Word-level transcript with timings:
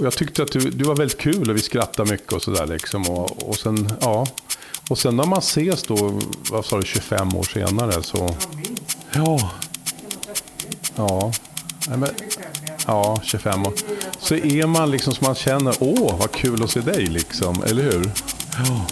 Jag 0.00 0.12
tyckte 0.12 0.42
att 0.42 0.52
du, 0.52 0.58
du 0.58 0.84
var 0.84 0.96
väldigt 0.96 1.18
kul 1.18 1.50
och 1.50 1.56
vi 1.56 1.60
skrattade 1.60 2.10
mycket 2.10 2.32
och 2.32 2.42
sådär 2.42 2.66
liksom. 2.66 3.10
Och, 3.10 3.48
och 3.48 3.56
sen, 3.56 3.92
ja. 4.00 4.26
Och 4.88 4.98
sen 4.98 5.16
när 5.16 5.26
man 5.26 5.38
ses 5.38 5.82
då, 5.82 6.20
vad 6.50 6.64
sa 6.64 6.78
du, 6.78 6.84
25 6.84 7.36
år 7.36 7.42
senare 7.42 8.02
så... 8.02 8.34
Ja. 9.14 9.50
Ja. 10.96 11.32
Nej, 11.88 11.98
men, 11.98 12.10
ja, 12.86 13.20
25 13.24 13.66
år. 13.66 13.72
Så 14.18 14.34
är 14.34 14.66
man 14.66 14.90
liksom 14.90 15.14
som 15.14 15.26
man 15.26 15.34
känner, 15.34 15.74
åh 15.80 16.18
vad 16.18 16.32
kul 16.32 16.62
att 16.62 16.70
se 16.70 16.80
dig 16.80 17.06
liksom, 17.06 17.62
eller 17.62 17.82
hur? 17.82 18.10
Ja. 18.58 18.86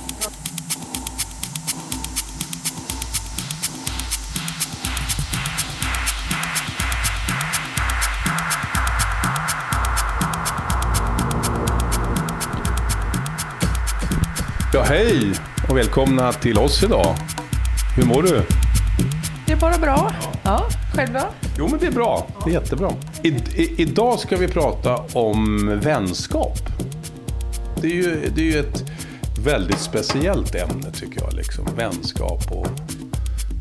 Ja, 14.72 14.82
hej 14.82 15.32
och 15.68 15.76
välkomna 15.76 16.32
till 16.32 16.58
oss 16.58 16.82
idag. 16.82 17.16
Hur 17.96 18.04
mår 18.04 18.22
du? 18.22 18.42
Det 19.46 19.52
är 19.52 19.56
bara 19.56 19.78
bra. 19.78 20.12
Ja, 20.42 20.64
själv 20.94 21.12
då? 21.12 21.20
Jo, 21.58 21.68
men 21.70 21.80
det 21.80 21.86
är 21.86 21.90
bra. 21.90 22.26
Det 22.44 22.50
är 22.50 22.54
jättebra. 22.54 22.92
I, 23.22 23.28
i, 23.28 23.74
idag 23.76 24.18
ska 24.18 24.36
vi 24.36 24.48
prata 24.48 24.96
om 25.12 25.70
vänskap. 25.82 26.58
Det 27.80 27.86
är 27.86 27.92
ju, 27.92 28.30
det 28.34 28.40
är 28.40 28.52
ju 28.52 28.58
ett 28.58 28.84
väldigt 29.44 29.80
speciellt 29.80 30.54
ämne 30.54 30.92
tycker 30.92 31.20
jag. 31.20 31.32
Liksom. 31.32 31.68
Vänskap 31.76 32.52
och... 32.52 32.66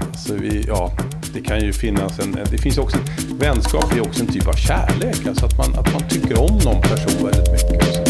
Alltså 0.08 0.34
vi, 0.34 0.66
ja, 0.67 0.92
det 1.34 1.42
kan 1.42 1.59
ju 1.59 1.73
finnas 1.73 2.20
en... 2.20 2.38
Det 2.52 2.58
finns 2.58 2.78
också, 2.78 2.98
vänskap 3.40 3.94
är 3.94 4.02
också 4.02 4.22
en 4.22 4.28
typ 4.28 4.48
av 4.48 4.53
kärlek. 4.53 5.28
Alltså 5.28 5.45
att 5.45 5.58
man, 5.58 5.80
att 5.80 5.94
man 5.94 6.09
tycker 6.09 6.40
om 6.40 6.58
någon 6.64 6.81
person 6.81 7.26
väldigt 7.26 7.72
mycket. 7.72 8.05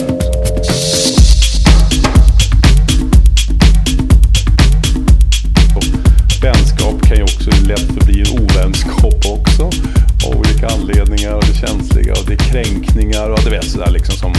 Kränkningar 13.15 13.29
och 13.29 13.39
det 13.43 13.49
vet 13.49 13.65
sådär 13.65 13.91
liksom 13.91 14.15
som 14.15 14.33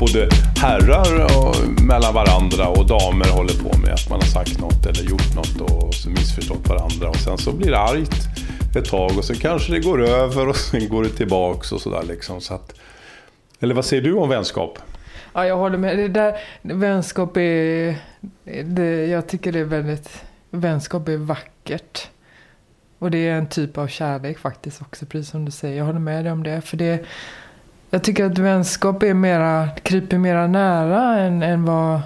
både 0.00 0.28
herrar 0.56 1.38
och 1.38 1.82
mellan 1.82 2.14
varandra 2.14 2.68
och 2.68 2.86
damer 2.86 3.28
håller 3.28 3.54
på 3.54 3.78
med. 3.78 3.94
Att 3.94 4.10
man 4.10 4.20
har 4.20 4.26
sagt 4.26 4.60
något 4.60 4.86
eller 4.86 5.10
gjort 5.10 5.34
något 5.34 5.60
och 5.60 5.94
så 5.94 6.10
missförstått 6.10 6.68
varandra. 6.68 7.08
Och 7.08 7.16
sen 7.16 7.38
så 7.38 7.52
blir 7.52 7.70
det 7.70 7.78
argt 7.78 8.26
ett 8.76 8.84
tag 8.84 9.18
och 9.18 9.24
sen 9.24 9.36
kanske 9.36 9.72
det 9.72 9.80
går 9.80 10.02
över 10.02 10.48
och 10.48 10.56
sen 10.56 10.88
går 10.88 11.02
det 11.02 11.08
tillbaks 11.08 11.72
och 11.72 11.80
sådär 11.80 12.02
liksom. 12.08 12.40
Så 12.40 12.54
att, 12.54 12.74
eller 13.60 13.74
vad 13.74 13.84
säger 13.84 14.02
du 14.02 14.14
om 14.14 14.28
vänskap? 14.28 14.78
Ja, 15.32 15.46
jag 15.46 15.56
håller 15.56 15.78
med. 15.78 15.98
Det 15.98 16.08
där, 16.08 16.38
vänskap 16.62 17.36
är... 17.36 17.96
Det, 18.64 19.06
jag 19.06 19.28
tycker 19.28 19.52
det 19.52 19.58
är 19.58 19.64
väldigt... 19.64 20.24
Vänskap 20.50 21.08
är 21.08 21.16
vackert. 21.16 22.08
Och 22.98 23.10
det 23.10 23.28
är 23.28 23.32
en 23.32 23.46
typ 23.46 23.78
av 23.78 23.86
kärlek 23.86 24.38
faktiskt 24.38 24.82
också, 24.82 25.06
precis 25.06 25.30
som 25.30 25.44
du 25.44 25.50
säger. 25.50 25.78
Jag 25.78 25.84
håller 25.84 26.00
med 26.00 26.24
dig 26.24 26.32
om 26.32 26.42
det. 26.42 26.60
För 26.60 26.76
det... 26.76 27.04
Jag 27.94 28.02
tycker 28.02 28.24
att 28.24 28.38
vänskap 28.38 29.02
är 29.02 29.14
mera, 29.14 29.68
kryper 29.82 30.18
mera 30.18 30.46
nära 30.46 31.18
än, 31.18 31.42
än 31.42 31.64
vad... 31.64 32.00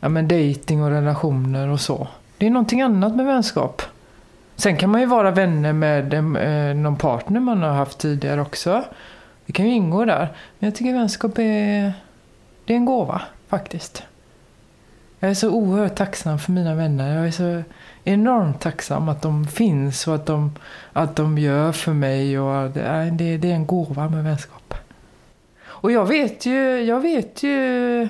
Ja 0.00 0.08
men 0.08 0.28
dating 0.28 0.82
och 0.82 0.90
relationer 0.90 1.68
och 1.68 1.80
så. 1.80 2.08
Det 2.38 2.46
är 2.46 2.50
någonting 2.50 2.82
annat 2.82 3.16
med 3.16 3.26
vänskap. 3.26 3.82
Sen 4.56 4.76
kan 4.76 4.90
man 4.90 5.00
ju 5.00 5.06
vara 5.06 5.30
vänner 5.30 5.72
med 5.72 6.14
eh, 6.14 6.76
någon 6.76 6.96
partner 6.96 7.40
man 7.40 7.62
har 7.62 7.72
haft 7.72 7.98
tidigare 7.98 8.40
också. 8.40 8.84
Det 9.46 9.52
kan 9.52 9.66
ju 9.66 9.74
ingå 9.74 10.04
där. 10.04 10.28
Men 10.58 10.68
jag 10.68 10.74
tycker 10.74 10.92
vänskap 10.92 11.38
är... 11.38 11.92
Det 12.64 12.72
är 12.72 12.76
en 12.76 12.84
gåva, 12.84 13.22
faktiskt. 13.48 14.02
Jag 15.18 15.30
är 15.30 15.34
så 15.34 15.50
oerhört 15.50 15.94
tacksam 15.94 16.38
för 16.38 16.52
mina 16.52 16.74
vänner. 16.74 17.16
Jag 17.16 17.26
är 17.26 17.30
så 17.30 17.62
enormt 18.04 18.60
tacksam 18.60 19.08
att 19.08 19.22
de 19.22 19.46
finns 19.46 20.08
och 20.08 20.14
att 20.14 20.26
de, 20.26 20.52
att 20.92 21.16
de 21.16 21.38
gör 21.38 21.72
för 21.72 21.92
mig. 21.92 22.38
Och 22.38 22.70
det, 22.70 22.82
är, 22.82 23.10
det, 23.10 23.36
det 23.36 23.50
är 23.50 23.54
en 23.54 23.66
gåva 23.66 24.08
med 24.08 24.24
vänskap. 24.24 24.63
Och 25.84 25.92
jag 25.92 26.06
vet 26.08 26.46
ju, 26.46 26.80
jag 26.80 27.00
vet 27.00 27.42
ju 27.42 28.08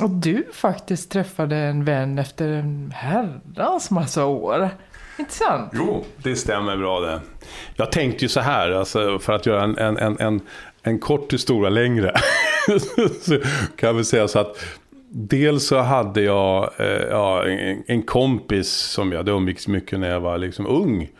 att 0.00 0.22
du 0.22 0.46
faktiskt 0.52 1.10
träffade 1.10 1.56
en 1.56 1.84
vän 1.84 2.18
efter 2.18 2.48
en 2.48 2.92
herrans 2.96 3.90
massa 3.90 4.24
år. 4.24 4.70
Inte 5.18 5.32
sant? 5.32 5.70
Jo, 5.74 6.04
det 6.16 6.36
stämmer 6.36 6.76
bra 6.76 7.00
det. 7.00 7.20
Jag 7.76 7.92
tänkte 7.92 8.24
ju 8.24 8.28
så 8.28 8.40
här, 8.40 8.70
alltså, 8.70 9.18
för 9.18 9.32
att 9.32 9.46
göra 9.46 9.62
en, 9.64 9.78
en, 9.78 9.98
en, 9.98 10.16
en, 10.20 10.40
en 10.82 10.98
kort 10.98 11.32
historia 11.32 11.70
längre. 11.70 12.14
så 13.20 13.38
kan 13.76 13.96
vi 13.96 14.04
säga 14.04 14.28
så 14.28 14.38
att 14.38 14.64
Dels 15.08 15.66
så 15.66 15.78
hade 15.78 16.20
jag 16.20 16.70
eh, 16.78 17.06
ja, 17.10 17.44
en, 17.46 17.82
en, 17.86 18.02
kompis 18.02 18.68
som 18.72 19.12
jag 19.12 19.18
hade 19.18 19.32
umgicks 19.32 19.68
mycket 19.68 20.00
när 20.00 20.10
jag 20.10 20.20
var 20.20 20.38
liksom 20.38 20.66
ung. 20.66 21.10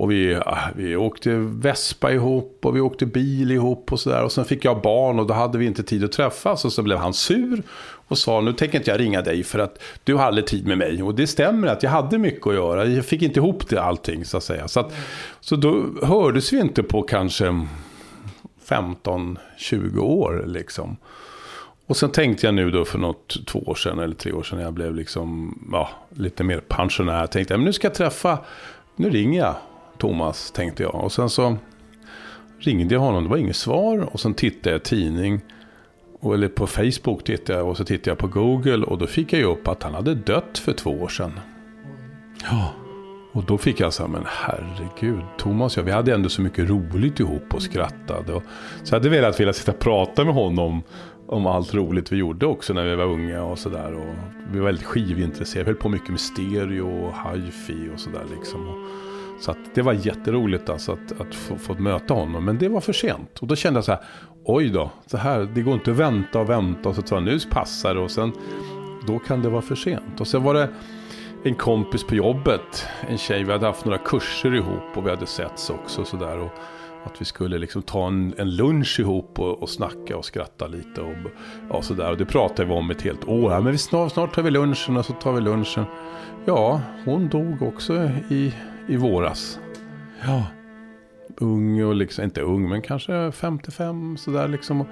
Och 0.00 0.10
vi, 0.10 0.32
äh, 0.32 0.58
vi 0.76 0.96
åkte 0.96 1.30
vespa 1.36 2.12
ihop 2.12 2.58
och 2.62 2.76
vi 2.76 2.80
åkte 2.80 3.06
bil 3.06 3.50
ihop 3.50 3.92
och 3.92 4.00
sådär. 4.00 4.22
Och 4.22 4.32
sen 4.32 4.44
fick 4.44 4.64
jag 4.64 4.82
barn 4.82 5.18
och 5.18 5.26
då 5.26 5.34
hade 5.34 5.58
vi 5.58 5.66
inte 5.66 5.82
tid 5.82 6.04
att 6.04 6.12
träffas. 6.12 6.64
Och 6.64 6.72
så 6.72 6.82
blev 6.82 6.98
han 6.98 7.14
sur 7.14 7.62
och 8.08 8.18
sa 8.18 8.40
nu 8.40 8.52
tänker 8.52 8.78
inte 8.78 8.90
jag 8.90 9.00
ringa 9.00 9.22
dig 9.22 9.42
för 9.42 9.58
att 9.58 9.82
du 10.04 10.14
har 10.14 10.24
aldrig 10.24 10.46
tid 10.46 10.66
med 10.66 10.78
mig. 10.78 11.02
Och 11.02 11.14
det 11.14 11.26
stämmer 11.26 11.68
att 11.68 11.82
jag 11.82 11.90
hade 11.90 12.18
mycket 12.18 12.46
att 12.46 12.54
göra. 12.54 12.86
Jag 12.86 13.04
fick 13.04 13.22
inte 13.22 13.40
ihop 13.40 13.68
det 13.68 13.82
allting 13.82 14.24
så 14.24 14.36
att 14.36 14.44
säga. 14.44 14.68
Så, 14.68 14.80
att, 14.80 14.92
så 15.40 15.56
då 15.56 15.84
hördes 16.02 16.52
vi 16.52 16.60
inte 16.60 16.82
på 16.82 17.02
kanske 17.02 17.66
15-20 18.68 19.98
år 19.98 20.44
liksom. 20.46 20.96
Och 21.86 21.96
sen 21.96 22.10
tänkte 22.10 22.46
jag 22.46 22.54
nu 22.54 22.70
då 22.70 22.84
för 22.84 22.98
något 22.98 23.46
två 23.46 23.58
år 23.58 23.74
sedan 23.74 23.98
eller 23.98 24.14
tre 24.14 24.32
år 24.32 24.42
sedan 24.42 24.58
när 24.58 24.64
jag 24.64 24.74
blev 24.74 24.94
liksom, 24.94 25.58
ja, 25.72 25.90
lite 26.10 26.44
mer 26.44 26.60
pensionär. 26.60 27.26
Tänkte 27.26 27.54
jag, 27.54 27.58
men 27.58 27.64
nu 27.64 27.72
ska 27.72 27.86
jag 27.86 27.94
träffa, 27.94 28.38
nu 28.96 29.10
ringer 29.10 29.40
jag 29.40 29.54
Thomas, 30.00 30.50
tänkte 30.50 30.82
jag. 30.82 30.94
Och 30.94 31.12
sen 31.12 31.30
så 31.30 31.56
ringde 32.58 32.94
jag 32.94 33.00
honom, 33.00 33.24
det 33.24 33.30
var 33.30 33.36
inget 33.36 33.56
svar. 33.56 34.08
Och 34.12 34.20
sen 34.20 34.34
tittade 34.34 34.70
jag 34.70 34.80
i 34.80 34.84
tidning, 34.84 35.40
och, 36.20 36.34
eller 36.34 36.48
på 36.48 36.66
Facebook 36.66 37.24
tittade 37.24 37.58
jag 37.58 37.68
och 37.68 37.76
så 37.76 37.84
tittade 37.84 38.10
jag 38.10 38.18
på 38.18 38.26
Google. 38.26 38.86
Och 38.86 38.98
då 38.98 39.06
fick 39.06 39.32
jag 39.32 39.40
ju 39.40 39.46
upp 39.46 39.68
att 39.68 39.82
han 39.82 39.94
hade 39.94 40.14
dött 40.14 40.58
för 40.58 40.72
två 40.72 40.90
år 40.90 41.08
sedan. 41.08 41.40
Ja. 42.42 42.72
Och 43.32 43.44
då 43.44 43.58
fick 43.58 43.80
jag 43.80 43.92
så 43.92 44.02
här, 44.02 44.10
men 44.10 44.22
herregud, 44.26 45.24
Thomas 45.38 45.76
och 45.76 45.80
jag, 45.80 45.84
vi 45.84 45.92
hade 45.92 46.14
ändå 46.14 46.28
så 46.28 46.42
mycket 46.42 46.68
roligt 46.68 47.20
ihop 47.20 47.54
och 47.54 47.62
skrattade. 47.62 48.32
Och, 48.32 48.42
så 48.82 48.94
jag 48.94 49.00
hade 49.00 49.08
velat 49.08 49.40
vilja 49.40 49.52
sitta 49.52 49.72
och 49.72 49.78
prata 49.78 50.24
med 50.24 50.34
honom 50.34 50.82
om 51.26 51.46
allt 51.46 51.74
roligt 51.74 52.12
vi 52.12 52.16
gjorde 52.16 52.46
också 52.46 52.72
när 52.72 52.84
vi 52.84 52.94
var 52.94 53.04
unga 53.04 53.42
och 53.42 53.58
sådär. 53.58 54.14
Vi 54.52 54.58
var 54.58 54.66
väldigt 54.66 54.84
skivintresserade, 54.84 55.64
vi 55.64 55.70
höll 55.70 55.82
på 55.82 55.88
mycket 55.88 56.10
med 56.10 56.20
stereo 56.20 57.06
och 57.06 57.32
hifi 57.32 57.90
och 57.94 58.00
sådär 58.00 58.24
liksom. 58.38 58.86
Så 59.40 59.50
att 59.50 59.74
det 59.74 59.82
var 59.82 59.92
jätteroligt 59.92 60.68
alltså 60.70 60.92
att, 60.92 61.20
att 61.20 61.34
få, 61.34 61.56
få 61.56 61.74
möta 61.74 62.14
honom. 62.14 62.44
Men 62.44 62.58
det 62.58 62.68
var 62.68 62.80
för 62.80 62.92
sent. 62.92 63.38
Och 63.38 63.46
då 63.46 63.56
kände 63.56 63.78
jag 63.78 63.84
så 63.84 63.92
här, 63.92 64.00
oj 64.44 64.68
då, 64.68 64.90
så 65.06 65.16
här, 65.16 65.48
det 65.54 65.62
går 65.62 65.74
inte 65.74 65.90
att 65.90 65.96
vänta 65.96 66.40
och 66.40 66.50
vänta. 66.50 66.88
Och 66.88 66.94
så 66.94 67.02
sa 67.02 67.16
jag, 67.16 67.22
nu 67.22 67.38
passar 67.50 67.94
det. 67.94 68.00
Och 68.00 68.10
sen, 68.10 68.32
då 69.06 69.18
kan 69.18 69.42
det 69.42 69.48
vara 69.48 69.62
för 69.62 69.74
sent. 69.74 70.20
Och 70.20 70.26
sen 70.26 70.42
var 70.42 70.54
det 70.54 70.68
en 71.44 71.54
kompis 71.54 72.04
på 72.04 72.14
jobbet, 72.14 72.86
en 73.08 73.18
tjej, 73.18 73.44
vi 73.44 73.52
hade 73.52 73.66
haft 73.66 73.84
några 73.84 73.98
kurser 73.98 74.54
ihop 74.54 74.96
och 74.96 75.06
vi 75.06 75.10
hade 75.10 75.26
setts 75.26 75.70
också. 75.70 76.04
Så 76.04 76.16
där, 76.16 76.38
och, 76.38 76.50
att 77.04 77.20
vi 77.20 77.24
skulle 77.24 77.58
liksom 77.58 77.82
ta 77.82 78.06
en, 78.06 78.34
en 78.38 78.56
lunch 78.56 79.00
ihop 79.00 79.38
och, 79.40 79.62
och 79.62 79.68
snacka 79.68 80.16
och 80.16 80.24
skratta 80.24 80.66
lite. 80.66 81.00
Och, 81.00 81.14
ja, 81.70 81.82
så 81.82 81.94
där. 81.94 82.10
och 82.10 82.16
det 82.16 82.24
pratade 82.24 82.68
vi 82.68 82.74
om 82.74 82.90
ett 82.90 83.02
helt 83.02 83.28
år. 83.28 83.52
Ja, 83.52 83.60
men 83.60 83.72
vi 83.72 83.78
snart, 83.78 84.12
snart 84.12 84.34
tar 84.34 84.42
vi 84.42 84.50
lunchen 84.50 84.96
och 84.96 85.06
så 85.06 85.12
tar 85.12 85.32
vi 85.32 85.40
lunchen. 85.40 85.84
Ja, 86.44 86.80
hon 87.04 87.28
dog 87.28 87.62
också 87.62 88.10
i, 88.30 88.54
i 88.90 88.96
våras. 88.96 89.58
Ja, 90.26 90.46
ung 91.36 91.84
och 91.84 91.94
liksom, 91.94 92.24
inte 92.24 92.40
ung 92.40 92.68
men 92.68 92.82
kanske 92.82 93.32
55 93.32 94.16
sådär 94.16 94.48
liksom. 94.48 94.84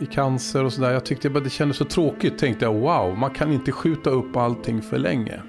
I 0.00 0.06
cancer 0.06 0.64
och 0.64 0.72
sådär. 0.72 0.90
Jag 0.90 1.04
tyckte 1.04 1.30
bara 1.30 1.44
det 1.44 1.50
kändes 1.50 1.76
så 1.76 1.84
tråkigt. 1.84 2.38
Tänkte 2.38 2.64
jag 2.64 2.74
wow, 2.74 3.18
man 3.18 3.30
kan 3.30 3.52
inte 3.52 3.72
skjuta 3.72 4.10
upp 4.10 4.36
allting 4.36 4.82
för 4.82 4.98
länge. 4.98 5.40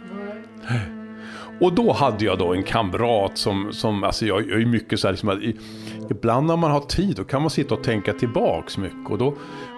Och 1.62 1.74
då 1.74 1.92
hade 1.92 2.26
jag 2.26 2.40
då 2.40 2.54
en 2.54 2.64
kamrat 2.64 3.38
som, 3.38 3.74
som 3.74 4.04
alltså 4.04 4.26
jag, 4.26 4.50
jag 4.50 4.62
är 4.62 4.66
mycket 4.66 5.00
så 5.00 5.08
här, 5.08 5.12
liksom, 5.12 5.32
i, 5.32 5.56
ibland 6.10 6.48
när 6.48 6.58
man 6.58 6.72
har 6.72 6.80
tid 6.80 7.16
då 7.16 7.24
kan 7.24 7.42
man 7.42 7.50
sitta 7.50 7.76
och 7.76 7.84
tänka 7.84 8.14
tillbaks 8.14 8.78
mycket. 8.78 9.10
Och 9.10 9.18
då 9.18 9.36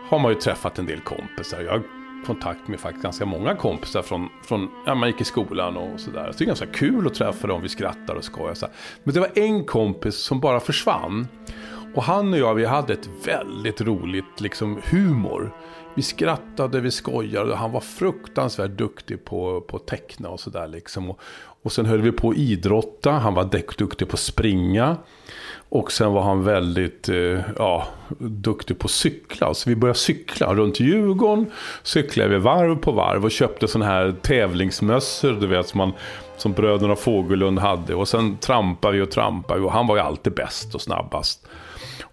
har 0.09 0.19
man 0.19 0.31
ju 0.31 0.39
träffat 0.39 0.79
en 0.79 0.85
del 0.85 0.99
kompisar. 0.99 1.61
Jag 1.61 1.81
kontakt 2.25 2.67
med 2.67 2.79
faktiskt 2.79 3.03
ganska 3.03 3.25
många 3.25 3.55
kompisar 3.55 4.01
från, 4.01 4.29
från 4.43 4.69
ja, 4.85 4.95
man 4.95 5.09
gick 5.09 5.21
i 5.21 5.23
skolan 5.23 5.77
och 5.77 5.99
sådär. 5.99 6.31
Så 6.31 6.37
det 6.37 6.43
är 6.43 6.45
ganska 6.45 6.65
kul 6.65 7.07
att 7.07 7.13
träffa 7.13 7.47
dem, 7.47 7.61
vi 7.61 7.69
skrattar 7.69 8.15
och 8.15 8.23
skojar. 8.23 8.53
Så 8.53 8.67
Men 9.03 9.13
det 9.13 9.19
var 9.19 9.31
en 9.35 9.65
kompis 9.65 10.15
som 10.15 10.39
bara 10.39 10.59
försvann. 10.59 11.27
Och 11.95 12.03
han 12.03 12.33
och 12.33 12.39
jag, 12.39 12.55
vi 12.55 12.65
hade 12.65 12.93
ett 12.93 13.09
väldigt 13.25 13.81
roligt 13.81 14.41
liksom, 14.41 14.81
humor. 14.83 15.51
Vi 15.95 16.01
skrattade, 16.01 16.81
vi 16.81 16.91
skojade 16.91 17.51
och 17.51 17.57
han 17.57 17.71
var 17.71 17.79
fruktansvärt 17.79 18.71
duktig 18.71 19.25
på, 19.25 19.61
på 19.61 19.77
att 19.77 19.87
teckna 19.87 20.29
och 20.29 20.39
sådär 20.39 20.67
liksom. 20.67 21.09
Och, 21.09 21.19
och 21.67 21.73
sen 21.73 21.85
höll 21.85 22.01
vi 22.01 22.11
på 22.11 22.29
att 22.29 22.37
idrotta. 22.37 23.11
Han 23.11 23.33
var 23.33 23.43
duktig 23.77 24.07
på 24.07 24.13
att 24.13 24.19
springa. 24.19 24.97
Och 25.69 25.91
sen 25.91 26.13
var 26.13 26.21
han 26.21 26.43
väldigt 26.43 27.09
eh, 27.09 27.39
ja, 27.57 27.87
duktig 28.19 28.79
på 28.79 28.85
att 28.85 28.91
cykla. 28.91 29.53
Så 29.53 29.69
vi 29.69 29.75
började 29.75 29.99
cykla 29.99 30.53
runt 30.53 30.79
Djurgården. 30.79 31.51
Cyklade 31.83 32.29
vi 32.29 32.37
varv 32.37 32.75
på 32.75 32.91
varv 32.91 33.25
och 33.25 33.31
köpte 33.31 33.67
sådana 33.67 33.91
här 33.91 34.15
tävlingsmössor. 34.21 35.31
Du 35.41 35.47
vet, 35.47 35.67
som, 35.67 35.77
man, 35.77 35.91
som 36.37 36.53
bröderna 36.53 36.95
Fågelund 36.95 37.59
hade. 37.59 37.95
Och 37.95 38.07
sen 38.07 38.37
trampade 38.37 38.97
vi 38.97 39.03
och 39.03 39.11
trampade. 39.11 39.61
Och 39.61 39.71
han 39.71 39.87
var 39.87 39.95
ju 39.95 40.01
alltid 40.01 40.33
bäst 40.33 40.75
och 40.75 40.81
snabbast. 40.81 41.47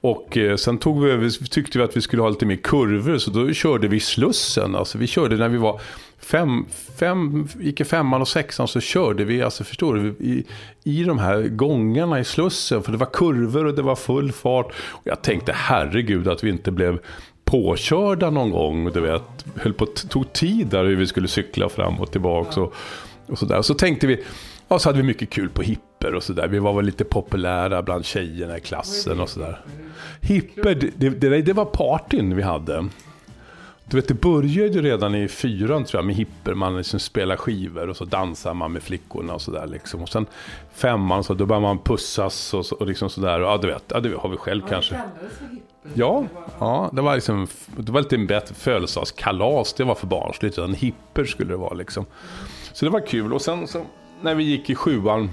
Och 0.04 0.36
eh, 0.36 0.56
sen 0.56 0.78
tog 0.78 1.04
vi, 1.04 1.30
tyckte 1.30 1.78
vi 1.78 1.84
att 1.84 1.96
vi 1.96 2.00
skulle 2.00 2.22
ha 2.22 2.28
lite 2.28 2.46
mer 2.46 2.56
kurvor. 2.56 3.18
Så 3.18 3.30
då 3.30 3.52
körde 3.52 3.88
vi 3.88 4.00
Slussen. 4.00 4.74
Alltså 4.74 4.98
vi 4.98 5.06
körde 5.06 5.36
när 5.36 5.48
vi 5.48 5.58
var 5.58 5.80
fem, 6.18 6.66
fem, 6.98 7.48
gick 7.60 7.80
i 7.80 7.84
femman 7.84 8.20
och 8.20 8.28
sexan 8.28 8.68
så 8.68 8.80
körde 8.80 9.24
vi, 9.24 9.42
alltså 9.42 9.64
förstår 9.64 9.94
du, 9.94 10.08
i, 10.08 10.44
i 10.84 11.04
de 11.04 11.18
här 11.18 11.42
gångarna 11.42 12.20
i 12.20 12.24
Slussen. 12.24 12.82
För 12.82 12.92
det 12.92 12.98
var 12.98 13.06
kurvor 13.12 13.64
och 13.64 13.74
det 13.74 13.82
var 13.82 13.96
full 13.96 14.32
fart. 14.32 14.72
Och 14.90 15.02
jag 15.04 15.22
tänkte 15.22 15.52
herregud 15.52 16.28
att 16.28 16.44
vi 16.44 16.50
inte 16.50 16.70
blev 16.70 16.98
påkörda 17.44 18.30
någon 18.30 18.50
gång. 18.50 18.92
Du 18.92 19.00
vet, 19.00 19.44
höll 19.56 19.72
på, 19.72 19.86
tog 19.86 20.32
tid 20.32 20.66
där 20.66 20.84
hur 20.84 20.96
vi 20.96 21.06
skulle 21.06 21.28
cykla 21.28 21.68
fram 21.68 22.00
och 22.00 22.12
tillbaka. 22.12 22.60
Och, 22.60 22.74
och 23.26 23.38
så, 23.38 23.46
där. 23.46 23.62
så 23.62 23.74
tänkte 23.74 24.06
vi, 24.06 24.24
ja 24.68 24.78
så 24.78 24.88
hade 24.88 24.98
vi 24.98 25.04
mycket 25.04 25.30
kul 25.30 25.48
på 25.48 25.62
hipper 26.04 26.14
och 26.14 26.22
sådär. 26.22 26.48
Vi 26.48 26.58
var 26.58 26.72
väl 26.72 26.84
lite 26.84 27.04
populära 27.04 27.82
bland 27.82 28.04
tjejerna 28.04 28.58
i 28.58 28.60
klassen 28.60 29.20
och 29.20 29.28
sådär. 29.28 29.60
Hipper, 30.20 30.74
det, 30.74 31.10
det, 31.10 31.42
det 31.42 31.52
var 31.52 31.64
partyn 31.64 32.36
vi 32.36 32.42
hade. 32.42 32.88
Du 33.86 33.96
vet, 33.96 34.08
det 34.08 34.14
började 34.14 34.72
ju 34.72 34.82
redan 34.82 35.14
i 35.14 35.28
fyran 35.28 35.84
tror 35.84 35.98
jag 35.98 36.06
med 36.06 36.16
hipper. 36.16 36.54
Man 36.54 36.76
liksom 36.76 37.00
spelar 37.00 37.36
skivor 37.36 37.88
och 37.88 37.96
så 37.96 38.04
dansar 38.04 38.54
man 38.54 38.72
med 38.72 38.82
flickorna 38.82 39.34
och 39.34 39.42
sådär. 39.42 39.66
Liksom. 39.66 40.02
Och 40.02 40.08
sen 40.08 40.26
femman 40.72 41.24
så 41.24 41.34
då 41.34 41.46
börjar 41.46 41.60
man 41.60 41.78
pussas 41.78 42.54
och, 42.54 42.66
så, 42.66 42.76
och 42.76 42.86
liksom 42.86 43.10
sådär. 43.10 43.40
Ja, 43.40 43.58
du 43.58 43.66
vet, 43.66 43.84
ja, 43.88 44.00
det 44.00 44.16
har 44.16 44.28
vi 44.28 44.36
själv 44.36 44.62
ja, 44.64 44.70
kanske. 44.70 45.00
Ja, 45.94 46.24
ja, 46.58 46.90
det 46.92 47.02
var 47.02 47.14
liksom, 47.14 47.46
det 47.76 47.92
var 47.92 48.00
lite 48.00 48.16
en 48.16 48.26
bättre 48.26 48.54
födelsedagskalas. 48.54 49.74
Det 49.74 49.84
var 49.84 49.94
för 49.94 50.06
barnsligt. 50.06 50.58
En 50.58 50.74
hipper 50.74 51.24
skulle 51.24 51.50
det 51.50 51.56
vara 51.56 51.74
liksom. 51.74 52.06
Så 52.72 52.84
det 52.84 52.90
var 52.90 53.06
kul. 53.06 53.32
Och 53.32 53.42
sen 53.42 53.68
så, 53.68 53.82
när 54.20 54.34
vi 54.34 54.44
gick 54.44 54.70
i 54.70 54.74
sjuan 54.74 55.30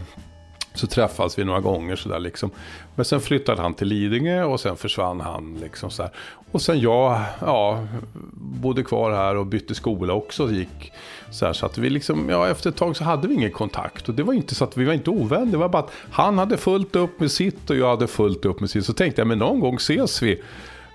så 0.73 0.87
träffades 0.87 1.39
vi 1.39 1.43
några 1.43 1.59
gånger 1.59 1.95
sådär 1.95 2.19
liksom. 2.19 2.51
Men 2.95 3.05
sen 3.05 3.21
flyttade 3.21 3.61
han 3.61 3.73
till 3.73 3.87
Lidingö 3.87 4.43
och 4.43 4.59
sen 4.59 4.77
försvann 4.77 5.21
han 5.21 5.57
liksom 5.61 5.89
så 5.89 6.03
här. 6.03 6.11
Och 6.51 6.61
sen 6.61 6.79
jag, 6.79 7.21
ja, 7.39 7.87
bodde 8.33 8.83
kvar 8.83 9.11
här 9.11 9.35
och 9.35 9.45
bytte 9.45 9.75
skola 9.75 10.13
också. 10.13 10.51
Gick 10.51 10.91
så 11.31 11.45
här, 11.45 11.53
så 11.53 11.65
att 11.65 11.77
vi 11.77 11.89
liksom, 11.89 12.29
ja 12.29 12.47
efter 12.47 12.69
ett 12.69 12.75
tag 12.75 12.97
så 12.97 13.03
hade 13.03 13.27
vi 13.27 13.33
ingen 13.33 13.51
kontakt. 13.51 14.09
Och 14.09 14.15
det 14.15 14.23
var 14.23 14.33
inte 14.33 14.55
så 14.55 14.63
att 14.63 14.77
vi 14.77 14.85
var 14.85 14.93
inte 14.93 15.09
ovänner. 15.09 15.51
Det 15.51 15.57
var 15.57 15.69
bara 15.69 15.83
att 15.83 15.91
han 16.11 16.37
hade 16.37 16.57
fullt 16.57 16.95
upp 16.95 17.19
med 17.19 17.31
sitt 17.31 17.69
och 17.69 17.75
jag 17.75 17.89
hade 17.89 18.07
fullt 18.07 18.45
upp 18.45 18.59
med 18.59 18.69
sitt. 18.69 18.85
Så 18.85 18.93
tänkte 18.93 19.21
jag, 19.21 19.27
men 19.27 19.39
någon 19.39 19.59
gång 19.59 19.75
ses 19.75 20.21
vi. 20.21 20.41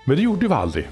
Men 0.05 0.15
det 0.15 0.21
gjorde 0.21 0.47
vi 0.47 0.53
aldrig. 0.53 0.87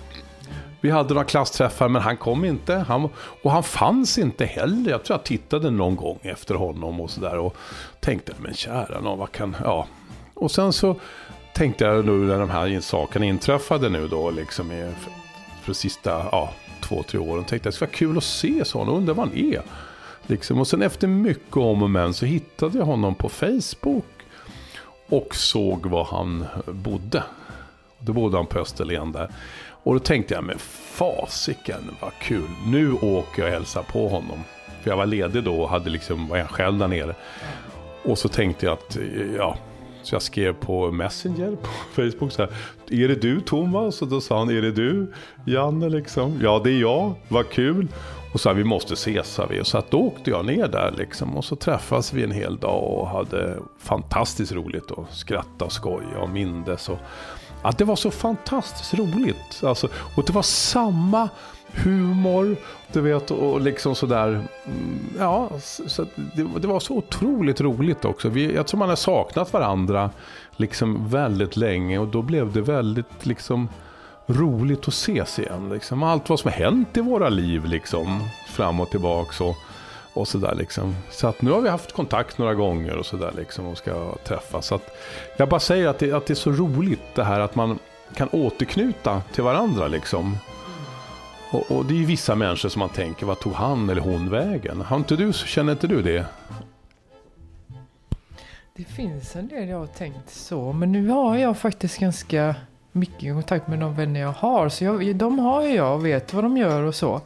Vi 0.86 0.92
hade 0.92 1.14
några 1.14 1.26
klassträffar 1.26 1.90
men 1.90 2.02
han 2.02 2.18
kom 2.18 2.46
inte. 2.46 2.76
Han, 2.76 3.10
och 3.42 3.52
han 3.52 3.64
fanns 3.64 4.18
inte 4.18 4.46
heller. 4.46 4.92
Jag 4.92 5.04
tror 5.04 5.20
jag 5.20 5.24
tittade 5.24 5.70
någon 5.70 5.96
gång 5.96 6.20
efter 6.22 6.56
honom 6.56 7.02
och 7.02 7.10
sådär. 7.10 7.38
Och 7.38 7.56
tänkte, 8.00 8.34
men 8.38 8.54
kära 8.54 9.02
någon, 9.02 9.20
vad 9.20 9.32
kan... 9.32 9.56
Ja. 9.64 9.88
Och 10.34 10.52
sen 10.52 10.74
så 10.74 10.96
tänkte 11.54 11.86
jag 11.86 12.06
nu 12.06 12.12
när 12.12 12.40
de 12.40 12.50
här 12.50 12.80
sakerna 12.80 13.26
inträffade 13.26 13.90
nu 13.90 14.08
då, 14.08 14.32
liksom 14.32 14.72
i, 14.72 14.82
för, 14.82 15.12
för 15.62 15.72
de 15.72 15.74
sista 15.74 16.10
ja, 16.32 16.50
två, 16.82 17.04
tre 17.04 17.20
åren. 17.20 17.44
Tänkte 17.44 17.68
jag, 17.68 17.72
det 17.74 17.76
skulle 17.76 17.88
vara 17.88 17.98
kul 17.98 18.18
att 18.18 18.24
se 18.24 18.64
honom. 18.74 18.90
och 18.90 18.98
undra 18.98 19.14
var 19.14 19.26
han 19.26 19.38
är. 19.38 19.62
Liksom. 20.28 20.60
Och 20.60 20.68
sen 20.68 20.82
efter 20.82 21.08
mycket 21.08 21.58
om 21.58 21.84
och 21.84 21.90
men 21.90 22.14
så 22.14 22.26
hittade 22.26 22.78
jag 22.78 22.86
honom 22.86 23.16
på 23.16 23.30
Facebook. 23.30 24.06
Och 25.08 25.36
såg 25.36 25.86
var 25.86 26.06
han 26.06 26.46
bodde. 26.66 27.24
Då 28.00 28.14
bodde 28.14 28.38
han 28.38 28.46
på 28.46 28.60
Österlen 28.60 29.12
där. 29.12 29.32
Och 29.86 29.94
då 29.94 30.00
tänkte 30.00 30.34
jag, 30.34 30.44
men 30.44 30.60
fasiken 30.60 31.92
vad 32.02 32.12
kul. 32.22 32.50
Nu 32.68 32.94
åker 32.94 33.42
jag 33.42 33.48
och 33.48 33.54
hälsar 33.54 33.84
på 33.84 34.08
honom. 34.08 34.40
För 34.82 34.90
jag 34.90 34.98
var 34.98 35.06
ledig 35.06 35.44
då 35.44 35.62
och 35.62 35.70
hade 35.70 35.90
liksom, 35.90 36.28
var 36.28 36.38
jag 36.38 36.50
själv 36.50 36.78
där 36.78 36.88
nere. 36.88 37.16
Och 38.04 38.18
så 38.18 38.28
tänkte 38.28 38.66
jag 38.66 38.74
att, 38.74 38.98
ja, 39.38 39.58
så 40.04 40.16
jag 40.16 40.22
skrev 40.22 40.54
på 40.54 40.92
Messenger 40.92 41.56
på 41.56 41.70
Facebook 42.02 42.32
så 42.32 42.42
här. 42.42 42.52
Är 42.90 43.08
det 43.08 43.16
du 43.16 43.42
Thomas? 43.42 44.02
Och 44.02 44.08
då 44.08 44.22
sa 44.22 44.40
han, 44.40 44.50
är 44.50 44.62
det 44.62 44.72
du 44.72 45.14
Janne 45.46 45.90
liksom? 45.90 46.40
Ja 46.42 46.62
det 46.64 46.72
är 46.72 46.80
jag, 46.80 47.14
vad 47.28 47.50
kul. 47.50 47.88
Och 48.34 48.42
sa 48.42 48.54
vi 48.54 48.64
måste 48.64 48.94
ses 48.94 49.28
sa 49.28 49.46
vi. 49.46 49.64
Så 49.64 49.78
att 49.78 49.92
då 49.92 50.00
åkte 50.00 50.30
jag 50.30 50.46
ner 50.46 50.68
där 50.68 50.94
liksom. 50.98 51.38
Och 51.38 51.46
så 51.46 51.56
träffades 51.56 52.14
vi 52.14 52.24
en 52.24 52.32
hel 52.32 52.58
dag 52.58 52.84
och 52.84 53.08
hade 53.08 53.60
fantastiskt 53.80 54.52
roligt 54.52 54.92
och 54.92 55.08
skratta 55.10 55.66
och 55.66 55.72
skoja 55.72 56.20
och 56.20 56.30
mindes. 56.30 56.90
Och, 56.90 56.98
Ja, 57.66 57.72
det 57.78 57.84
var 57.84 57.96
så 57.96 58.12
fantastiskt 58.12 58.94
roligt. 58.94 59.64
Alltså, 59.64 59.88
och 60.16 60.26
det 60.26 60.34
var 60.34 60.42
samma 60.42 61.30
humor, 61.72 62.58
du 62.92 63.02
vet, 63.02 63.32
och 63.32 63.62
liksom 63.62 63.96
sådär. 63.96 64.28
Mm, 64.28 65.00
ja, 65.20 65.50
så 65.88 66.06
det, 66.36 66.48
det, 66.60 66.68
var 66.68 66.80
så 66.80 66.94
otroligt 66.94 67.62
roligt 67.62 68.06
också. 68.06 68.30
Vi, 68.30 68.56
jag 68.56 68.68
tror 68.68 68.80
man 68.80 68.90
har 68.90 68.96
saknat 68.96 69.54
varandra 69.54 70.10
liksom 70.56 71.10
väldigt 71.10 71.58
länge 71.58 72.00
och 72.00 72.08
då 72.08 72.22
blev 72.22 72.54
det 72.54 72.62
väldigt 72.62 73.26
liksom 73.26 73.70
roligt 74.28 74.80
att 74.80 74.88
ses 74.88 75.40
igen. 75.40 75.70
Liksom. 75.70 76.04
Allt 76.04 76.30
vad 76.30 76.40
som 76.40 76.52
har 76.52 76.58
hänt 76.58 76.98
i 76.98 77.02
våra 77.02 77.30
liv 77.30 77.66
liksom, 77.66 78.24
fram 78.50 78.80
och 78.80 78.90
tillbaka. 78.90 79.44
Och, 79.44 79.56
och 80.16 80.28
så 80.28 80.38
där 80.38 80.56
liksom. 80.56 80.96
Så 81.12 81.28
att 81.28 81.42
nu 81.42 81.52
har 81.52 81.62
vi 81.62 81.70
haft 81.70 81.92
kontakt 81.92 82.38
några 82.38 82.54
gånger 82.54 82.98
och 82.98 83.06
sådär 83.06 83.32
liksom 83.36 83.68
och 83.68 83.78
ska 83.78 84.16
träffas. 84.24 84.66
Så 84.66 84.76
att 84.76 84.98
jag 85.38 85.50
bara 85.50 85.60
säger 85.60 85.88
att 85.88 86.00
det, 86.00 86.12
att 86.12 86.26
det 86.26 86.34
är 86.34 86.36
så 86.36 86.52
roligt 86.52 87.16
det 87.16 87.24
här 87.24 87.40
att 87.40 87.56
man 87.56 87.80
kan 88.16 88.30
återknyta 88.32 89.22
till 89.34 89.44
varandra 89.44 89.88
liksom. 89.88 90.38
Och, 91.52 91.72
och, 91.72 91.86
det 91.86 91.94
är 91.94 91.98
ju 91.98 92.06
vissa 92.06 92.36
människor 92.36 92.70
som 92.70 92.80
man 92.80 92.90
tänker, 92.90 93.26
vad 93.26 93.40
tog 93.40 93.54
han 93.54 93.90
eller 93.90 94.02
hon 94.02 94.30
vägen? 94.30 94.82
Har 94.82 94.98
inte 94.98 95.16
du, 95.16 95.34
känner 95.34 95.72
inte 95.72 95.88
du 95.88 96.02
det? 96.02 96.26
Det 98.76 98.84
finns 98.84 99.36
en 99.36 99.48
del 99.48 99.70
jag 99.70 99.80
har 99.80 99.88
tänkt 99.88 100.30
så, 100.30 100.74
men 100.74 100.92
nu 100.92 101.08
har 101.08 101.38
jag 101.38 101.58
faktiskt 101.58 102.00
ganska 102.00 102.56
mycket 102.92 103.34
kontakt 103.34 103.68
med 103.68 103.80
de 103.80 103.96
vänner 103.96 104.20
jag 104.20 104.32
har. 104.32 104.70
Så 104.70 104.84
jag, 104.84 105.16
de 105.16 105.40
har 105.40 105.62
ju 105.62 105.76
jag 105.76 105.96
och 105.96 106.06
vet 106.06 106.34
vad 106.34 106.44
de 106.44 106.58
gör 106.58 106.84
och 106.84 106.96
så 106.96 107.22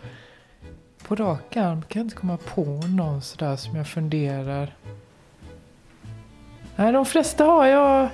på 1.10 1.16
rak 1.16 1.58
arm 1.58 1.82
kan 1.82 2.00
jag 2.00 2.06
inte 2.06 2.16
komma 2.16 2.38
på 2.38 2.64
någon 2.98 3.22
sådär 3.22 3.56
som 3.56 3.76
jag 3.76 3.88
funderar. 3.88 4.76
Nej, 6.76 6.92
de 6.92 7.06
flesta 7.06 7.44
har 7.46 7.66
jag 7.66 8.10